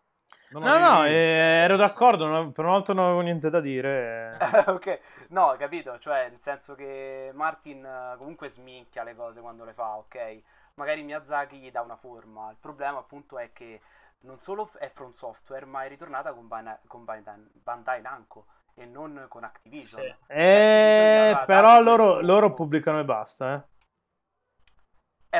Non 0.50 0.63
no, 0.63 0.78
no, 0.78 1.06
eh, 1.06 1.63
ero 1.63 1.78
d'accordo, 1.78 2.26
no- 2.28 2.52
per 2.52 2.65
una 2.65 2.74
volta 2.74 2.91
non 2.91 3.06
avevo 3.06 3.21
niente 3.21 3.50
da 3.50 3.62
dire. 3.62 4.38
ok, 4.67 5.00
no, 5.30 5.56
capito, 5.58 5.98
cioè 6.00 6.28
nel 6.28 6.41
senso 6.43 6.76
che 6.76 7.32
Martin 7.34 7.86
eh, 7.86 8.15
comunque 8.17 8.50
sminchia 8.50 9.04
le 9.04 9.15
cose 9.15 9.39
quando 9.39 9.63
le 9.63 9.71
fa, 9.71 9.95
ok? 9.95 10.41
Magari 10.74 11.04
Miyazaki 11.04 11.60
gli 11.60 11.71
dà 11.71 11.80
una 11.80 11.95
forma, 11.95 12.50
il 12.52 12.58
problema 12.60 12.98
appunto 12.98 13.39
è 13.39 13.54
che 13.54 13.80
non 14.24 14.38
solo 14.41 14.69
è 14.80 14.91
From 14.93 15.13
Software, 15.13 15.65
ma 15.65 15.86
è 15.86 15.88
ritornata 15.88 16.34
con, 16.34 16.50
Bana- 16.50 16.78
con 16.88 17.06
Bandai, 17.06 17.41
Bandai 17.54 18.02
Namco 18.02 18.48
e 18.74 18.84
non 18.84 19.28
con 19.30 19.45
Activision. 19.45 20.02
Sì. 20.02 20.13
Eh, 20.28 21.32
Activision 21.32 21.41
gli 21.41 21.45
però 21.45 21.82
loro, 21.82 22.19
loro 22.19 22.54
pubblicano 22.54 23.00
e 23.00 23.06
basta, 23.06 23.54
eh. 23.56 23.74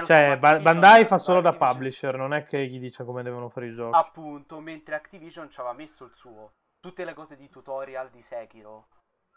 Cioè, 0.03 0.38
Bandai 0.38 1.05
fa 1.05 1.17
solo 1.17 1.39
da 1.41 1.49
Activision- 1.49 1.75
publisher, 1.77 2.15
non 2.17 2.34
è 2.34 2.43
che 2.43 2.65
gli 2.67 2.79
dice 2.79 3.05
come 3.05 3.23
devono 3.23 3.47
fare 3.49 3.67
i 3.67 3.73
giochi. 3.73 3.95
Appunto, 3.95 4.60
mentre 4.60 4.95
Activision 4.95 5.49
ci 5.49 5.60
aveva 5.60 5.73
messo 5.75 6.03
il 6.05 6.12
suo. 6.15 6.53
Tutte 6.79 7.05
le 7.05 7.13
cose 7.13 7.36
di 7.36 7.49
tutorial 7.49 8.10
di 8.12 8.23
Sekiro 8.27 8.88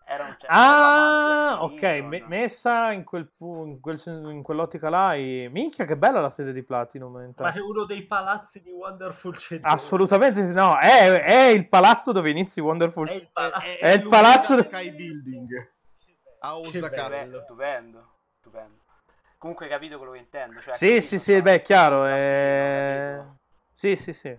erano 0.06 0.36
cioè, 0.38 0.48
Ah, 0.50 1.58
ok, 1.60 1.94
di 1.94 2.00
me- 2.02 2.24
messa 2.26 2.92
in, 2.92 3.04
quel 3.04 3.26
pu- 3.26 3.66
in, 3.66 3.80
quel 3.80 4.00
in 4.06 4.42
quell'ottica 4.42 4.88
là. 4.88 5.14
e- 5.14 5.48
Minchia, 5.50 5.84
che 5.84 5.96
bella 5.98 6.20
la 6.20 6.30
sede 6.30 6.52
di 6.52 6.62
Platinum. 6.62 7.32
Ma 7.38 7.52
è 7.52 7.58
uno 7.60 7.84
dei 7.84 8.02
palazzi 8.06 8.62
di 8.62 8.70
Wonderful 8.70 9.36
100. 9.36 9.66
Assolutamente 9.68 10.42
no, 10.52 10.78
è, 10.78 11.20
è 11.22 11.46
il 11.48 11.68
palazzo 11.68 12.12
dove 12.12 12.30
inizi 12.30 12.60
Wonderful. 12.60 13.06
È 13.08 13.12
il 13.12 13.22
È, 13.22 13.28
palazzo. 13.32 13.66
è- 13.66 13.78
È 13.80 13.92
il 13.92 14.08
palazzo- 14.08 14.60
Sky 14.62 14.90
Building 14.94 15.72
a 16.40 16.58
Osaka. 16.58 17.04
stupendo, 17.44 17.44
stupendo. 18.40 18.82
Comunque 19.38 19.66
hai 19.66 19.70
capito 19.70 19.96
quello 19.98 20.12
che 20.12 20.18
intendo. 20.18 20.60
Cioè, 20.60 20.74
Sì, 20.74 21.00
sì, 21.00 21.18
sì, 21.18 21.40
beh, 21.40 21.54
è 21.54 21.62
chiaro. 21.62 22.04
È... 22.04 23.14
capito? 23.16 23.36
Sì, 23.72 23.96
sì, 23.96 24.12
sì. 24.12 24.36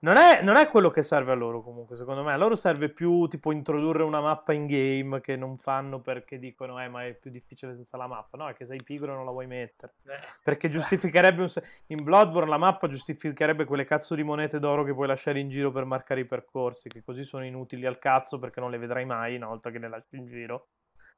Non 0.00 0.16
è, 0.16 0.42
non 0.42 0.56
è 0.56 0.66
quello 0.66 0.90
che 0.90 1.04
serve 1.04 1.30
a 1.30 1.36
loro 1.36 1.62
comunque, 1.62 1.96
secondo 1.96 2.24
me. 2.24 2.32
A 2.32 2.36
loro 2.36 2.56
serve 2.56 2.88
più 2.88 3.28
tipo 3.28 3.52
introdurre 3.52 4.02
una 4.02 4.20
mappa 4.20 4.52
in 4.52 4.66
game 4.66 5.20
che 5.20 5.36
non 5.36 5.56
fanno 5.56 6.00
perché 6.00 6.40
dicono 6.40 6.82
eh 6.82 6.88
ma 6.88 7.06
è 7.06 7.14
più 7.14 7.30
difficile 7.30 7.76
senza 7.76 7.96
la 7.96 8.08
mappa. 8.08 8.36
No, 8.36 8.48
è 8.48 8.54
che 8.54 8.66
sei 8.66 8.82
pigro 8.82 9.12
e 9.12 9.14
non 9.14 9.24
la 9.24 9.30
vuoi 9.30 9.46
mettere. 9.46 9.94
Eh, 10.04 10.18
Perché 10.42 10.68
giustificherebbe 10.68 11.42
un... 11.42 11.48
In 11.86 12.02
Bloodborne 12.02 12.50
la 12.50 12.56
mappa 12.56 12.88
giustificherebbe 12.88 13.64
quelle 13.64 13.84
cazzo 13.84 14.16
di 14.16 14.24
monete 14.24 14.58
d'oro 14.58 14.82
che 14.82 14.92
puoi 14.92 15.06
lasciare 15.06 15.38
in 15.38 15.48
giro 15.48 15.70
per 15.70 15.84
marcare 15.84 16.22
i 16.22 16.26
percorsi, 16.26 16.88
che 16.88 17.04
così 17.04 17.22
sono 17.22 17.44
inutili 17.44 17.86
al 17.86 18.00
cazzo 18.00 18.40
perché 18.40 18.58
non 18.58 18.72
le 18.72 18.78
vedrai 18.78 19.04
mai 19.04 19.36
una 19.36 19.46
volta 19.46 19.70
che 19.70 19.78
le 19.78 19.88
lasci 19.88 20.16
in 20.16 20.26
giro. 20.26 20.66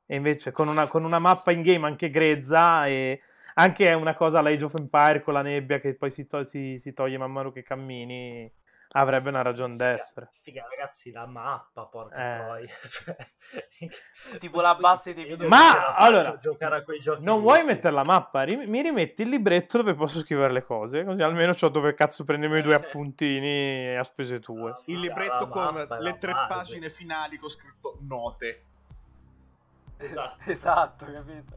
E 0.07 0.17
invece 0.17 0.51
con 0.53 0.69
una, 0.69 0.87
con 0.87 1.05
una 1.05 1.19
mappa 1.19 1.51
in 1.51 1.63
game 1.63 1.87
anche 1.87 2.11
grezza 2.11 2.87
e 2.87 3.21
anche 3.55 3.87
è 3.87 3.93
una 3.95 4.15
cosa 4.15 4.41
alla 4.41 4.51
Age 4.51 4.65
of 4.65 4.75
Empire 4.75 5.23
con 5.23 5.33
la 5.35 5.43
nebbia 5.43 5.79
che 5.81 5.95
poi 5.95 6.11
si, 6.11 6.27
to- 6.27 6.45
si- 6.45 6.79
si 6.81 6.93
toglie 6.93 7.17
man 7.19 7.31
mano 7.33 7.53
che 7.53 7.63
cammini, 7.63 8.51
avrebbe 8.97 9.29
una 9.31 9.43
ragione 9.43 9.77
d'essere. 9.77 10.29
Figa, 10.43 10.67
ragazzi, 10.69 11.11
la 11.11 11.27
mappa, 11.27 11.85
porca 11.85 12.17
Eh. 12.17 12.39
troia. 12.39 12.69
Cioè, 13.85 14.39
Tipo 14.41 14.61
la 14.61 14.75
base 14.75 15.13
dei 15.15 15.25
video- 15.25 15.37
non 15.37 15.49
Ma, 15.49 15.95
allora, 15.95 16.37
giocare 16.39 16.77
a 16.77 16.83
quei 16.83 16.99
giochi 16.99 17.23
Non 17.23 17.41
vuoi 17.41 17.59
sì. 17.59 17.65
mettere 17.65 17.95
la 17.95 18.05
mappa? 18.05 18.43
Ri- 18.43 18.67
mi 18.67 18.83
rimetti 18.83 19.23
il 19.23 19.29
libretto 19.29 19.77
dove 19.79 19.95
posso 19.95 20.21
scrivere 20.21 20.53
le 20.53 20.65
cose, 20.65 21.05
così 21.05 21.23
almeno 21.23 21.55
ho 21.59 21.69
dove 21.69 21.95
cazzo 21.95 22.25
prendermi 22.25 22.61
due 22.63 22.75
appuntini 22.77 23.97
a 23.97 24.03
spese 24.05 24.41
tue. 24.41 24.75
Il 24.87 24.95
La 24.97 25.01
libretto 25.01 25.49
con 25.49 25.63
mappa 25.75 25.99
le 26.01 26.19
tre 26.19 26.33
base. 26.33 26.55
pagine 26.55 26.89
finali 26.91 27.37
con 27.37 27.49
scritto 27.49 27.99
note. 28.03 28.65
Esatto. 30.05 30.37
Esatto, 30.51 31.05
capito? 31.07 31.57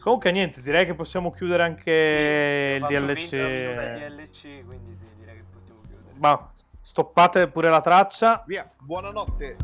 Comunque 0.00 0.30
niente, 0.32 0.60
direi 0.60 0.84
che 0.84 0.94
possiamo 0.94 1.30
chiudere 1.30 1.62
anche 1.62 2.78
Sì, 2.82 2.92
il 2.92 3.04
DLC. 3.06 3.30
20 3.30 3.36
minuti 3.36 3.86
di 3.88 4.14
DLC, 4.14 4.66
quindi 4.66 4.96
sì, 4.98 5.06
direi 5.18 5.36
che 5.36 5.44
possiamo 5.50 5.80
chiudere. 5.86 6.12
Ma 6.16 6.52
stoppate 6.82 7.48
pure 7.48 7.70
la 7.70 7.80
traccia. 7.80 8.42
Via, 8.46 8.70
buonanotte. 8.78 9.56